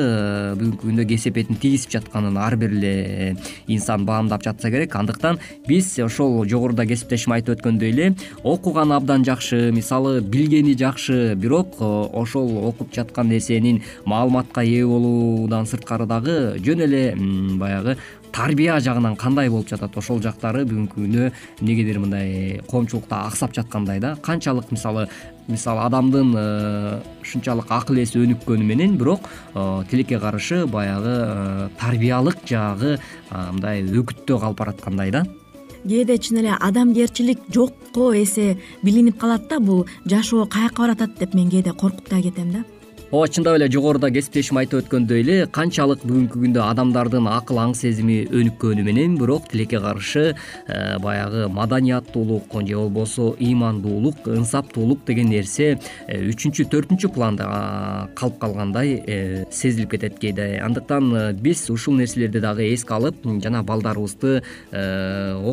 бүгүнкү 0.58 0.88
күндө 0.88 1.06
кесепетин 1.14 1.62
тийгизип 1.62 1.94
жатканын 1.94 2.42
ар 2.42 2.58
бир 2.58 2.74
эле 2.74 3.38
инсан 3.68 4.06
баамдап 4.06 4.42
жатса 4.44 4.72
керек. 4.72 4.96
Андыктан 4.96 5.38
биз 5.68 6.00
ошол 6.00 6.48
жогоруда 6.50 6.88
кесиптешим 6.90 7.38
айтып 7.38 7.60
өткөндөй 7.60 7.94
эле 7.94 8.12
окуганы 8.44 8.98
абдан 8.98 9.24
жакшы 9.24 9.70
мисалы 9.72 10.20
билгени 10.22 10.74
жакшы 10.74 11.36
бирок 11.36 11.78
ошол 12.24 12.58
окуп 12.70 12.94
жаткан 12.96 13.30
нерсенин 13.30 13.82
маалыматка 14.06 14.64
ээ 14.64 14.88
болуудан 14.88 15.68
сырткары 15.70 16.08
дагы 16.10 16.58
жөн 16.64 16.86
эле 16.88 17.04
баягы 17.60 17.98
тарбия 18.34 18.80
жагынан 18.80 19.16
кандай 19.16 19.50
болуп 19.50 19.70
жатат? 19.70 19.96
Ошол 19.98 20.22
жактары 20.24 20.66
бүгүнкү 20.66 20.98
күндө 20.98 21.30
эмнегедир 21.62 22.00
мындай 22.02 22.62
коомчулукта 22.68 23.28
аксап 23.28 23.54
жаткандай 23.54 24.00
да 24.02 24.16
канчалык 24.26 24.72
мисалы 24.72 25.08
мисалы 25.48 25.84
адамдын 25.86 26.34
э, 26.38 27.00
ушунчалык 27.22 27.70
акыл 27.70 28.00
эси 28.02 28.22
өнүккөнү 28.24 28.66
менен 28.66 28.98
бирок 28.98 29.30
э, 29.54 29.84
тилекке 29.92 30.20
каршы 30.20 30.66
баягы 30.66 31.14
э, 31.14 31.70
тарбиялык 31.80 32.46
жагы 32.48 32.98
мындай 33.30 33.84
өкүттөө 33.84 34.40
калып 34.40 34.60
бараткандай 34.64 35.12
да 35.12 35.26
кээде 35.90 36.18
чын 36.18 36.38
эле 36.42 36.54
адамгерчилик 36.68 37.40
жокко 37.56 38.14
эсе 38.24 38.58
билинип 38.84 39.18
калат 39.20 39.48
да 39.50 39.60
бул 39.60 39.86
жашоо 40.06 40.46
каяка 40.46 40.82
баратат 40.84 41.18
деп 41.20 41.34
мен 41.34 41.50
кээде 41.50 41.72
коркуп 41.72 42.10
да 42.10 42.22
кетем 42.22 42.52
да 42.52 42.64
ооба 43.14 43.28
чындап 43.28 43.60
эле 43.60 43.68
жогоруда 43.70 44.10
кесиптешим 44.10 44.58
айтып 44.58 44.80
өткөндөй 44.82 45.20
эле 45.22 45.34
канчалык 45.54 46.02
бүгүнкү 46.02 46.40
күндө 46.42 46.62
адамдардын 46.66 47.28
акыл 47.30 47.60
аң 47.62 47.76
сезими 47.78 48.24
өнүккөнү 48.26 48.82
менен 48.88 49.20
бирок 49.20 49.46
тилекке 49.52 49.78
каршы 49.84 50.24
э, 50.34 50.98
баягы 50.98 51.44
маданияттуулук 51.46 52.56
же 52.66 52.76
болбосо 52.76 53.36
ыймандуулук 53.38 54.26
ынсаптуулук 54.26 55.06
деген 55.06 55.30
нерсе 55.30 55.78
э, 56.08 56.24
үчүнчү 56.32 56.66
төртүнчү 56.74 57.12
планда 57.14 58.10
калып 58.16 58.40
калгандай 58.42 59.04
э, 59.06 59.46
сезилип 59.52 59.92
кетет 59.92 60.18
кээде. 60.18 60.58
Андыктан 60.66 61.38
биз 61.38 61.70
ушул 61.70 61.94
нерселерди 61.94 62.42
дагы 62.42 62.66
эске 62.74 62.96
алып 62.98 63.22
жана 63.46 63.62
балдарыбызды 63.62 64.42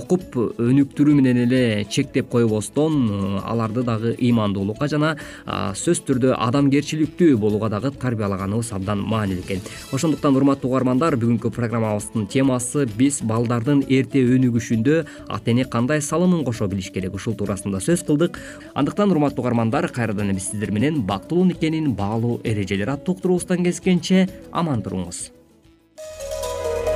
окуп 0.00 0.40
өнүктүрүү 0.56 1.18
менен 1.20 1.44
эле 1.44 1.84
чектеп 1.84 2.32
койбостон 2.32 3.36
аларды 3.44 3.84
дагы 3.84 4.16
ыймандуулукка 4.16 4.88
жана 4.88 5.12
сөзсүз 5.44 6.06
түрдө 6.08 6.34
адамгерчиликтүү 6.40 7.49
болууга 7.50 7.68
дагы 7.68 7.90
тарбиялаганыбыз 7.90 8.72
абдан 8.72 9.02
маанилүү 9.10 9.44
экен. 9.44 9.62
Ошондуктан 9.92 10.36
урматтуу 10.38 10.70
угармандар 10.70 11.16
бүгүнкү 11.20 11.50
программабыздын 11.54 12.28
темасы 12.30 12.86
биз 12.96 13.20
балдардын 13.26 13.82
эрте 13.88 14.22
өнүгүшүндө 14.22 15.00
ата 15.28 15.50
эне 15.50 15.64
кандай 15.64 16.00
салымын 16.00 16.44
кошо 16.44 16.68
билиш 16.68 16.92
керек? 16.94 17.14
ушул 17.14 17.34
туурасында 17.34 17.80
сөз 17.82 18.06
кылдык. 18.06 18.38
Андыктан 18.74 19.10
урматтуу 19.10 19.44
угармандар 19.44 19.88
кайрадан 19.88 20.32
биз 20.34 20.50
сиздер 20.50 20.70
менен 20.70 21.02
бактылуу 21.02 21.44
никенин 21.44 21.92
баалуу 21.94 22.40
эрежелери 22.44 22.90
аттуу 22.90 23.14
уктуруубуздан 23.14 23.64
кезишкенче 23.64 24.28
аман 24.52 24.82
туруңуз. 24.82 25.30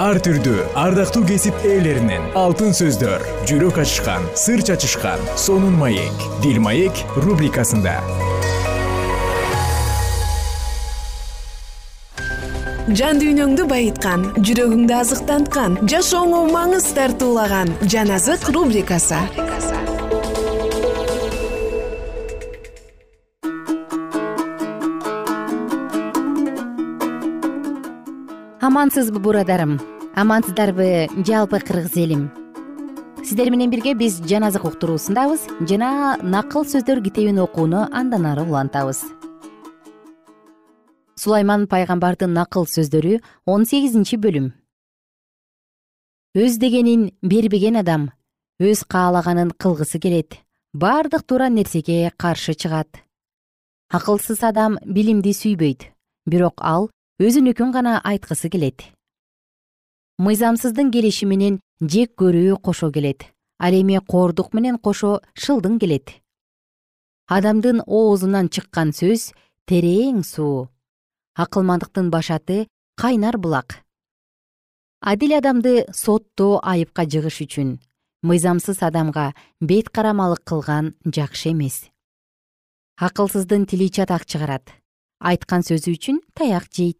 Ар 0.02 0.18
түрдүү 0.18 0.64
ардактуу 0.74 1.22
кесип 1.28 1.54
ээлеринен 1.62 2.32
алтын 2.38 2.74
сөздөр 2.74 3.22
жүрөк 3.46 3.78
ачышкан 3.84 4.26
сыр 4.34 4.66
чачышкан 4.66 5.22
сонун 5.38 5.78
маек 5.78 6.28
дил 6.42 6.58
маек 6.58 7.04
рубрикасында 7.14 8.00
жан 12.92 13.16
дүйнөңдү 13.16 13.64
байыткан 13.64 14.26
жүрөгүңдү 14.44 14.92
азыктанткан 14.92 15.78
жашооңо 15.88 16.42
маңыз 16.52 16.90
тартуулаган 16.92 17.72
жан 17.88 18.12
азык 18.12 18.44
рубрикасы. 18.52 19.16
Амансызбы 28.60 29.18
бурадарым? 29.18 29.80
Амансыздарбы 30.14 31.08
жалпы 31.24 31.64
кыргыз 31.64 31.96
элим? 31.96 32.30
Сиздер 33.24 33.48
менен 33.48 33.72
бирге 33.72 33.94
биз 33.96 34.20
жан 34.28 34.44
азык 34.44 34.68
уктуруусундабыз 34.68 35.48
жана 35.64 36.18
накыл 36.20 36.68
сөздөр 36.68 37.00
китебин 37.00 37.40
окууну 37.40 37.88
андан 37.92 38.26
ары 38.28 38.44
улантабыз 38.44 39.06
сулайман 41.24 41.64
пайгамбардын 41.72 42.34
накыл 42.36 42.66
сөздөрү 42.68 43.20
он 43.48 43.64
сегизинчи 43.64 44.18
бөлүм. 44.20 44.50
Өз 46.36 46.58
дегенин 46.60 47.10
бербеген 47.22 47.80
адам 47.80 48.10
өз 48.60 48.84
каалаганын 48.84 49.54
кылгысы 49.56 49.98
келет 50.04 50.36
бардык 50.72 51.22
туура 51.24 51.48
нерсеге 51.48 52.12
каршы 52.16 52.54
чыгат. 52.54 53.00
Акылсыз 53.88 54.42
адам 54.44 54.76
билимди 54.84 55.32
сүйбөйт 55.32 55.88
бирок 56.26 56.60
ал 56.60 56.90
өзүнүкүн 57.22 57.72
гана 57.72 58.00
айткысы 58.04 58.50
келет. 58.50 58.84
Мыйзамсыздын 60.18 60.90
келиши 60.92 61.26
менен 61.26 61.60
жек 61.80 62.12
көрүү 62.20 62.60
кошо 62.60 62.90
келет 62.92 63.24
ал 63.58 63.72
эми 63.72 63.98
кордук 64.12 64.52
менен 64.54 64.78
кошо 64.78 65.20
шылдың 65.34 65.78
келет 65.80 66.20
адамдын 67.26 67.80
оозунан 67.86 68.50
чыккан 68.52 68.92
сөз 68.92 69.32
терең 69.70 70.22
суу 70.22 70.68
акылмандыктын 71.34 72.10
башаты 72.10 72.68
кайнар 72.96 73.38
булак. 73.38 73.82
Адил 75.00 75.34
адамды 75.36 75.84
сотто 75.92 76.60
айыпка 76.62 77.04
жыгыш 77.10 77.40
үчүн 77.44 77.78
мыйзамсыз 78.22 78.78
адамга 78.82 79.34
бет 79.60 79.90
карамалык 79.90 80.44
кылган 80.48 80.94
жакшы 81.04 81.50
эмес. 81.50 81.90
Акылсыздын 82.96 83.66
тили 83.66 83.88
чатак 83.88 84.24
чыгарат. 84.24 84.70
Айткан 85.18 85.66
сөзү 85.66 85.92
үчүн 85.96 86.22
таяк 86.38 86.70
жейт. 86.72 86.98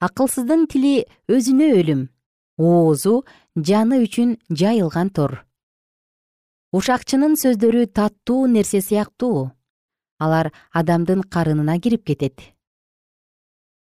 Акылсыздын 0.00 0.64
тили 0.70 1.04
өзүнө 1.28 1.68
өлүм. 1.80 2.02
Оозу 2.56 3.24
жаны 3.56 4.00
үчүн 4.06 4.38
жайылган 4.48 5.10
тор. 5.10 5.44
Ушакчынын 6.72 7.34
сөздөрү 7.34 7.90
таттуу 7.90 8.46
нерсе 8.46 8.80
сыяктуу. 8.80 9.50
Алар 10.22 10.52
адамдын 10.72 11.26
карынына 11.26 11.80
кирип 11.80 12.06
кетет 12.06 12.54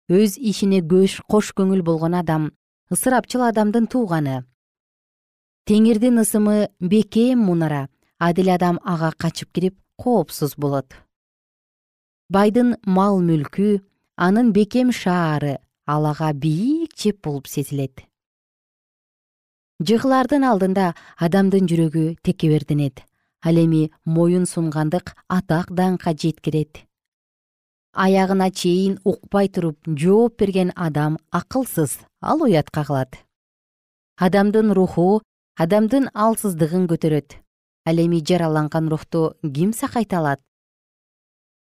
өз 0.10 0.38
ишине 0.41 0.82
көш 0.82 1.19
кош 1.30 1.52
көңүл 1.54 1.84
болгон 1.86 2.15
адам 2.17 2.50
ысырапчыл 2.89 3.45
адамдын 3.45 3.86
тууганы. 3.86 4.43
Теңирдин 5.69 6.17
ысымы 6.24 6.69
бекем 6.82 7.45
мунара 7.45 7.88
адил 8.17 8.50
адам 8.50 8.80
ага 8.84 9.12
качып 9.13 9.54
кирип 9.54 9.78
коопсуз 10.02 10.56
болот. 10.58 10.98
Байдын 12.30 12.76
мал 12.86 13.22
мүлкү 13.22 13.80
анын 14.17 14.52
бекем 14.52 14.91
шаары 14.91 15.60
ал 15.86 16.06
ага 16.06 16.34
бийик 16.34 16.95
чеп 16.95 17.22
болуп 17.22 17.48
сезилет. 17.48 18.02
Жыгылардын 19.80 20.43
алдында 20.43 20.95
адамдын 21.17 21.69
жүрөгү 21.69 22.17
текеберденет 22.26 23.06
ал 23.45 23.56
эми 23.56 23.91
моюн 24.06 24.45
сунгандык 24.45 25.13
атак 25.30 25.72
даңкка 25.72 26.17
жеткирет 26.17 26.88
аягына 27.93 28.52
чейин 28.52 28.99
укпай 29.04 29.49
туруп 29.49 29.78
жооп 29.88 30.38
берген 30.39 30.71
адам 30.75 31.17
акылсыз 31.32 31.99
ал 32.21 32.41
уятка 32.43 32.84
калат. 32.86 33.17
Адамдын 34.17 34.71
руху 34.73 35.21
адамдын 35.56 36.10
алсыздыгын 36.13 36.88
көтөрөт. 36.88 37.38
Ал 37.86 37.97
эми 37.97 38.19
жараланган 38.19 38.89
рухту 38.89 39.36
ким 39.41 39.73
сакайта 39.73 40.19
алат? 40.19 40.41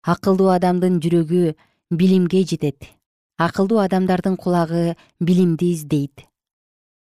Акылдуу 0.03 0.49
адамдын 0.53 0.99
жүрөгү 1.01 1.55
билимге 1.91 2.43
жетет. 2.43 2.85
Акылдуу 3.37 3.79
адамдардын 3.79 4.37
кулагы 4.37 4.95
билимди 5.19 5.73
издейт. 5.73 6.23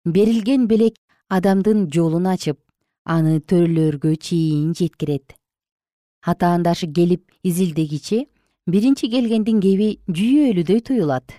Берилген 0.04 0.66
белек 0.66 0.94
адамдын 1.28 1.88
жолун 1.90 2.26
ачып 2.26 2.60
аны 3.04 3.40
төрөлөргө 3.40 4.14
чейин 4.16 4.74
жеткирет. 4.74 5.34
Атаандашы 6.22 6.86
келип 6.86 7.32
изилдегичи 7.42 8.28
биринчи 8.66 9.08
келгендин 9.10 9.60
кеби 9.60 9.98
жүйөлүдөй 10.06 10.82
туюлат. 10.86 11.34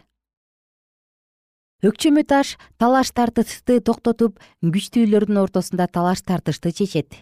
Өкчөмө 1.83 2.23
таш 2.27 2.55
талаш 2.79 3.11
тартышты 3.15 3.79
токтотуп 3.79 4.39
күчтүүлөрдүн 4.63 5.39
ортосунда 5.39 5.87
талаш 5.87 6.23
тартышты 6.23 6.71
чечет. 6.71 7.15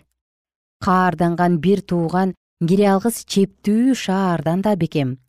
Каарданган 0.82 1.60
бир 1.62 1.82
тууган 1.82 2.34
кире 2.62 2.88
алгыс 2.94 3.26
чептүү 3.26 3.94
шаардан 3.98 4.62
да 4.62 4.76
бекем. 4.76 5.20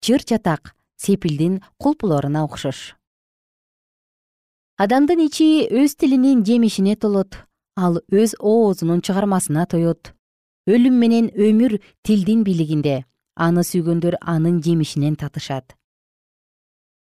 Чыр 0.00 0.24
чатак 0.24 0.74
сепилдин 0.96 1.60
кулпулоруна 1.76 2.44
окшош. 2.44 2.96
Адамдын 4.78 5.20
ичи 5.26 5.68
өз 5.68 5.96
тилинин 5.96 6.44
жемишине 6.44 6.96
толот 6.96 7.36
ал 7.76 8.00
өз 8.08 8.36
оозунун 8.40 9.00
чыгармасына 9.00 9.66
тоет. 9.66 10.14
Өлүм 10.68 10.96
менен 11.00 11.32
өмүр 11.32 11.80
тилдин 12.04 12.44
бийлигинде 12.44 13.04
аны 13.38 13.62
сүйгөндөр 13.62 14.18
анын 14.20 14.58
жемишинен 14.62 15.16
татышат. 15.16 15.76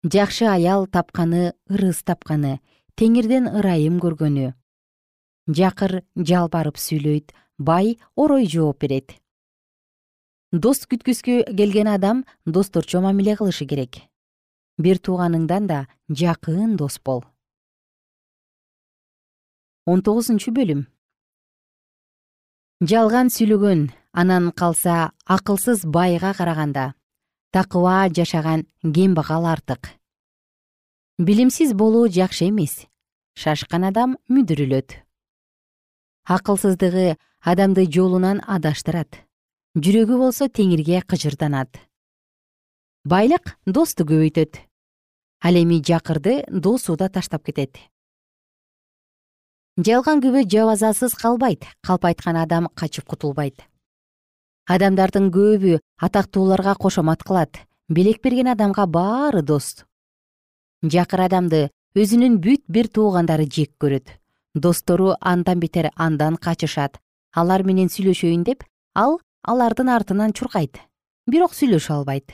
Жакшы 0.04 0.46
аял 0.50 0.88
тапканы 0.88 1.54
ырыс 1.70 2.02
тапканы 2.04 2.60
теңирден 2.98 3.48
ырайым 3.60 4.00
көргөнү. 4.02 4.54
Жакыр 5.48 6.02
жалбарып 6.18 6.82
сүйлөйт 6.82 7.34
бай 7.58 7.98
орой 8.16 8.50
жооп 8.50 8.82
берет. 8.82 9.16
Дос 10.52 10.86
күткүскө 10.90 11.56
келген 11.58 11.90
адам 11.92 12.24
досторчо 12.46 13.02
мамиле 13.02 13.36
кылышы 13.38 13.66
керек. 13.70 14.02
Бир 14.78 14.98
тууганыңдан 14.98 15.68
да 15.68 15.86
жакын 16.10 16.76
дос 16.78 17.00
бол. 17.00 17.24
Он 19.86 20.02
тогузунчу 20.02 20.52
бөлүм. 20.52 20.86
Жалган 22.82 23.30
сүйлөгөн 23.30 23.90
анан 24.16 24.52
калса 24.52 25.12
акылсыз 25.26 25.84
байга 25.84 26.32
караганда 26.34 26.94
такыба 27.52 28.08
жашаган 28.16 28.66
кембагал 28.82 29.46
артык. 29.46 29.90
Билимсиз 31.18 31.74
болуу 31.74 32.08
жакшы 32.08 32.48
эмес 32.48 32.88
шашкан 33.36 33.84
адам 33.84 34.16
мүдүрүлөт. 34.32 35.04
Акылсыздыгы 36.24 37.18
адамды 37.42 37.84
жолунан 37.92 38.40
адаштырат 38.48 39.20
жүрөгү 39.76 40.16
болсо 40.24 40.48
теңирге 40.48 41.04
кыжырданат. 41.04 41.76
Байлык 43.04 43.58
досту 43.66 44.08
көбөйтөт 44.08 44.64
ал 45.44 45.60
эми 45.60 45.84
жакырды 45.84 46.46
досу 46.48 46.96
таштап 46.96 47.44
кетет. 47.44 47.84
Жалган 49.76 50.24
күбө 50.24 50.48
жабазасыз 50.48 51.20
калбайт 51.20 51.68
калп 51.84 52.06
айткан 52.06 52.38
адам 52.40 52.72
качып 52.74 53.04
кутулбайт 53.04 53.68
адамдардын 54.66 55.30
көбү 55.30 55.80
атактууларга 56.02 56.76
кошомат 56.76 57.24
кылат. 57.24 57.60
Белек 57.90 58.22
берген 58.24 58.48
адамга 58.50 58.88
баары 58.88 59.44
дос. 59.46 59.86
Жакыр 60.82 61.26
адамды 61.28 61.70
өзүнүн 61.96 62.40
бүт 62.42 62.64
бир 62.68 62.90
туугандары 62.90 63.46
жек 63.46 63.76
көрөт. 63.80 64.10
Достору 64.56 65.14
андан 65.22 65.60
бетер 65.60 65.92
андан 65.96 66.38
качышат. 66.38 66.98
Алар 67.34 67.64
менен 67.64 67.92
сүйлөшөйүн 67.94 68.44
деп 68.44 68.64
ал 68.96 69.20
алардын 69.44 69.90
артынан 69.90 70.34
чуркайт. 70.34 70.80
Бирок 71.28 71.54
сүйлөшө 71.54 71.94
албайт. 72.00 72.34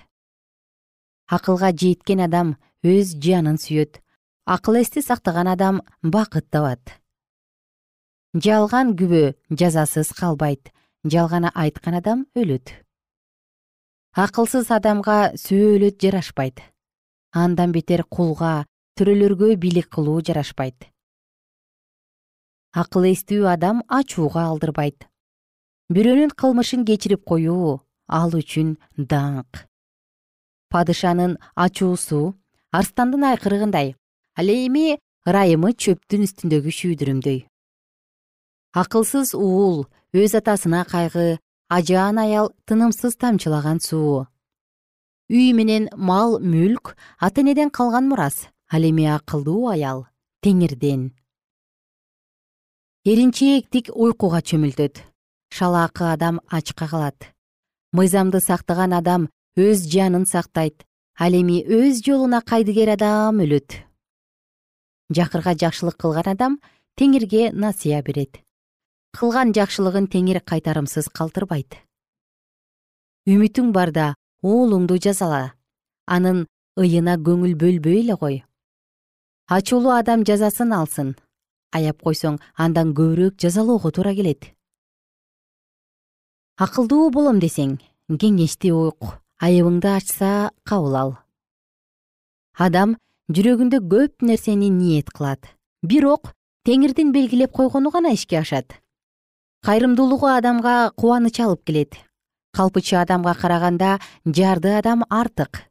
Акылга 1.28 1.72
жеткен 1.76 2.24
адам 2.24 2.56
өз 2.84 3.16
жанын 3.20 3.60
сүйөт. 3.60 4.00
Акыл 4.46 4.80
эсти 4.80 5.02
сактаган 5.02 5.48
адам 5.48 5.82
бакыт 6.02 6.48
табат. 6.50 7.02
Жалган 8.34 8.96
күбө 8.96 9.34
жазасыз 9.50 10.14
калбайт 10.16 10.72
жалган 11.04 11.50
айткан 11.54 11.98
адам 11.98 12.26
өлөт. 12.36 12.72
Акылсыз 14.14 14.70
адамга 14.72 15.34
сөөлөт 15.36 15.98
жарашпайт. 16.02 16.62
Андан 17.34 17.72
бетер 17.72 18.04
кулга 18.04 18.66
төрөлөргө 19.00 19.56
бийлик 19.56 19.90
кылуу 19.90 20.22
жарашпайт. 20.22 20.92
Акыл 22.74 23.08
эстүү 23.12 23.48
адам 23.50 23.84
ачууга 23.88 24.46
алдырбайт. 24.52 25.08
Бирөөнүн 25.92 26.36
кылмышын 26.36 26.86
кечирип 26.86 27.24
коюу 27.26 27.82
ал 28.08 28.32
үчүн 28.36 28.78
даңк. 28.96 29.68
Падышанын 30.72 31.38
ачуусу 31.56 32.36
арстандын 32.72 33.26
айкырыгындай. 33.32 33.96
Ал 34.40 34.48
эми 34.48 35.00
ырайымы 35.28 35.74
чөптүн 35.76 36.24
үстүндөгү 36.28 36.72
шүйдүрүмдөй 36.72 37.51
акылсыз 38.72 39.34
уул 39.36 39.88
өз 40.16 40.36
атасына 40.40 40.86
кайгы 40.88 41.40
ажаан 41.68 42.18
аял 42.24 42.48
тынымсыз 42.66 43.16
тамчылаган 43.20 43.80
суу. 43.80 44.28
Үй 45.30 45.52
менен 45.52 45.90
мал 45.96 46.40
мүлк 46.40 46.96
ата 47.20 47.42
энеден 47.42 47.70
калган 47.70 48.08
мурас 48.08 48.48
ал 48.72 48.84
эми 48.84 49.06
акылдуу 49.08 49.68
аял 49.68 50.08
теңирден. 50.44 51.12
Эринчээктик 53.04 53.92
уйкуга 53.96 54.40
чөмүлтөт. 54.40 55.04
Шалаакы 55.52 56.06
адам 56.14 56.40
ачка 56.48 56.88
калат. 56.88 57.20
Мыйзамды 57.92 58.40
сактаган 58.40 58.94
адам 58.94 59.28
өз 59.58 59.84
жанын 59.92 60.26
сактайт 60.26 60.86
ал 61.20 61.34
эми 61.36 61.60
өз 61.64 62.00
жолуна 62.06 62.40
кайдыгер 62.42 62.96
адам 62.96 63.44
өлөт. 63.44 63.84
Жакырга 65.12 65.58
жакшылык 65.60 65.98
кылган 66.00 66.32
адам 66.36 66.60
теңирге 66.96 67.52
насыя 67.52 68.02
берет 68.02 68.40
кылган 69.18 69.52
жакшылыгын 69.56 70.08
теңир 70.12 70.40
кайтарымсыз 70.48 71.10
калтырбайт. 71.12 71.76
Үмүтүң 73.28 73.72
барда 73.76 74.14
уулуңду 74.42 74.98
жазала. 75.04 75.54
Анын 76.08 76.46
ыйына 76.80 77.18
көңүл 77.28 77.54
бөлбөй 77.60 78.02
эле 78.02 78.16
кой. 78.18 78.42
Ачуулуу 79.52 79.94
адам 79.98 80.24
жазасын 80.28 80.72
алсын. 80.74 81.14
Аяп 81.76 82.02
койсоң 82.04 82.40
андан 82.56 82.96
көбүрөөк 82.96 83.38
жазалоого 83.40 83.92
туура 83.92 84.16
келет. 84.16 84.52
Акылдуу 86.58 87.10
болом 87.12 87.40
десең 87.44 87.78
кеңешти 88.10 88.72
ук 88.76 89.18
айыбыңды 89.44 89.92
ачса 89.92 90.52
кабыл 90.68 90.96
ал. 90.96 91.16
Адам 92.58 92.96
жүрөгүндө 93.32 93.80
көп 93.92 94.24
нерсени 94.28 94.70
ниет 94.70 95.12
кылат. 95.12 95.48
Бирок 95.84 96.34
теңирдин 96.68 97.12
белгилеп 97.12 97.52
койгону 97.52 97.92
гана 97.92 98.12
ишке 98.14 98.40
ашат 98.40 98.82
кайрымдуулугу 99.62 100.26
адамга 100.26 100.92
кубаныч 100.98 101.40
алып 101.40 101.64
келет. 101.66 101.96
Калпычы 102.52 102.96
адамга 102.98 103.34
караганда 103.38 104.00
жарды 104.26 104.74
адам 104.74 105.04
артык. 105.10 105.62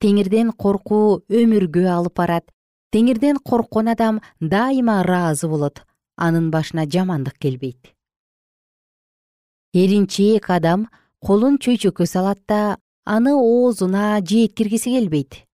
Теңирден 0.00 0.52
коркуу 0.52 1.22
өмүргө 1.28 1.86
алып 1.88 2.14
барат. 2.20 2.44
Теңирден 2.92 3.38
корккон 3.40 3.88
адам 3.88 4.20
дайыма 4.40 5.00
ыраазы 5.00 5.48
болот. 5.48 5.80
Анын 6.16 6.50
башына 6.50 6.84
жамандык 6.84 7.38
келбейт. 7.40 7.94
Эринчээк 9.72 10.50
адам 10.50 10.88
колун 11.24 11.56
чөйчөккө 11.56 12.06
салат 12.06 12.44
да 12.46 12.76
аны 13.06 13.32
оозуна 13.32 14.20
жеткиргиси 14.20 14.92
келбейт. 14.98 15.46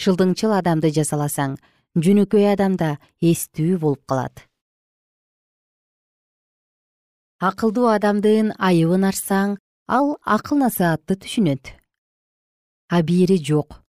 Шылдыңчыл 0.00 0.56
адамды 0.56 0.88
жазаласаң 0.88 1.58
жөнөкөй 1.94 2.48
адам 2.52 2.80
да 2.80 2.96
эстүү 3.20 3.78
болуп 3.78 4.06
калат 4.08 4.48
акылдуу 7.40 7.88
адамдын 7.90 8.52
айыбын 8.58 9.04
ачсаң 9.10 9.56
ал 9.86 10.16
акыл 10.24 10.58
насаатты 10.58 11.16
түшүнөт. 11.22 11.74
Абийири 12.88 13.38
жок. 13.38 13.80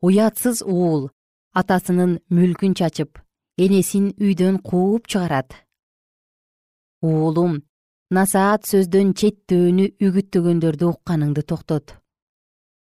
Уятсыз 0.00 0.62
уул 0.62 1.10
атасынын 1.54 2.18
мүлкүн 2.30 2.74
чачып 2.74 3.20
энесин 3.56 4.12
үйдөн 4.18 4.58
кууп 4.62 5.06
чыгарат. 5.06 5.54
Уулум 7.02 7.62
насаат 8.10 8.66
сөздөн 8.66 9.12
четтөөнү 9.18 9.90
үгүттөгөндөрдү 10.00 10.88
укканыңды 10.90 11.42
токтот. 11.42 11.94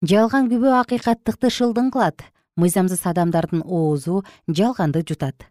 Жалган 0.02 0.50
күбө 0.50 0.74
акыйкаттыкты 0.80 1.50
шылдың 1.50 1.90
кылат 1.94 2.26
мыйзамсыз 2.58 3.06
адамдардын 3.06 3.62
оозу 3.64 4.24
жалганды 4.48 5.02
жутат. 5.08 5.46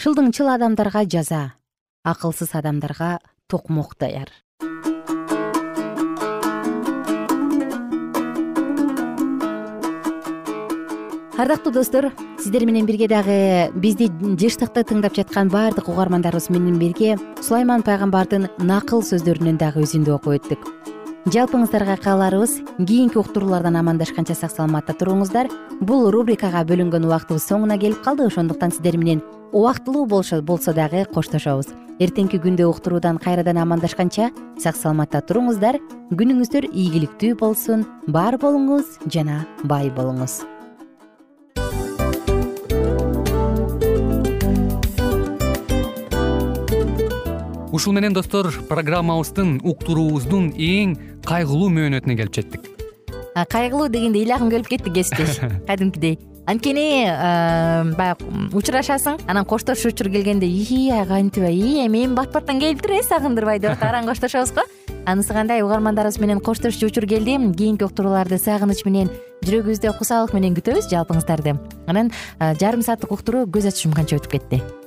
Шылдыңчыл 0.00 0.50
адамдарга 0.52 1.04
жаза 1.04 1.56
акылсыз 2.06 2.54
адамдарга 2.54 3.18
токмок 3.50 3.96
даяр 3.98 4.30
ардактуу 11.36 11.72
достор 11.72 12.12
сиздер 12.38 12.64
менен 12.64 12.86
бирге 12.86 13.08
дагы 13.08 13.70
бизди 13.74 14.06
жыштыкты 14.40 14.86
тыңдап 14.88 15.16
жаткан 15.18 15.50
баардык 15.52 15.88
угармандарыбыз 15.90 16.48
менен 16.48 16.78
бирге 16.78 17.18
сулайман 17.42 17.82
пайгамбардын 17.82 18.48
накыл 18.58 19.02
сөздөрүнөн 19.02 19.58
дагы 19.60 19.84
үзүндү 19.84 20.14
окуп 20.16 20.38
өттүк. 20.38 20.68
Жалпыңыздарга 21.26 21.98
кааларыбыз 22.04 22.60
кийинки 22.78 23.18
уктуруулардан 23.18 23.76
амандашканча 23.76 24.38
сак 24.38 24.54
саламатта 24.54 24.94
туруңуздар. 24.94 25.50
Бул 25.80 26.06
рубрикага 26.14 26.62
бөлүнгөн 26.64 27.04
убактыбыз 27.04 27.50
соңуна 27.50 27.80
келип 27.82 28.00
калды 28.06 28.30
ошондуктан 28.30 28.70
сиздер 28.70 28.96
менен 28.96 29.24
убактылуу 29.52 30.06
болсо 30.06 30.72
дагы 30.72 31.04
коштошобуз 31.12 31.85
эртеңки 32.02 32.38
күндө 32.42 32.66
уктуруудан 32.68 33.16
кайрадан 33.22 33.56
амандашканча 33.62 34.28
сак 34.60 34.76
саламатта 34.76 35.22
туруңуздар. 35.24 35.78
Күнүңүздөр 36.12 36.68
ийгиликтүү 36.68 37.38
болсун. 37.40 37.86
Бар 38.06 38.36
болуңуз 38.40 38.98
жана 39.12 39.44
бай 39.64 39.88
болуңуз. 39.88 40.42
Ушул 47.76 47.92
менен 47.92 48.14
достор 48.16 48.48
программабыздын 48.68 49.58
уктуруубуздун 49.64 50.52
эң 50.56 50.94
кайгылуу 51.28 51.68
мөөнөтүнө 51.72 52.16
келип 52.20 52.38
жеттик. 52.38 52.70
Кайгылуу 53.36 53.90
дегенде 53.92 54.22
ыйлагым 54.24 54.52
келип 54.52 54.70
кетти 54.70 54.92
кесиптеш. 54.92 55.40
Кадимкидей 55.68 56.16
анткени 56.46 57.04
баягы 57.98 58.26
учурашасың 58.56 59.18
анан 59.26 59.44
коштошуу 59.44 59.90
учур 59.92 60.10
келгенде 60.14 60.46
ии 60.46 60.94
кантип 61.08 61.44
ии 61.50 61.84
эми 61.86 62.04
эми 62.04 62.14
бат 62.14 62.32
баттан 62.32 62.60
келиптир 62.60 63.00
э 63.00 63.02
сагындырбай 63.02 63.58
деп 63.58 63.74
атып 63.74 63.88
араң 63.88 64.06
коштошобуз 64.06 64.54
го 64.54 64.62
анысы 65.04 65.34
кандай 65.34 65.62
угармандарыбыз 65.62 66.20
менен 66.20 66.40
коштошчу 66.40 66.86
учур 66.86 67.06
келди 67.06 67.36
кийинки 67.58 67.84
уктурууларды 67.84 68.38
сагыныч 68.38 68.84
менен 68.84 69.10
жүрөгүбүздө 69.42 69.98
кусалык 69.98 70.34
менен 70.34 70.54
күтөбүз 70.54 70.90
жалпыңыздарды 70.90 71.58
анан 71.86 72.12
жарым 72.40 72.82
сааттык 72.82 73.12
уктуруу 73.12 73.46
көз 73.46 73.72
ачышым 73.72 73.92
канча 73.92 74.20
өтүп 74.20 74.38
кетти 74.38 74.85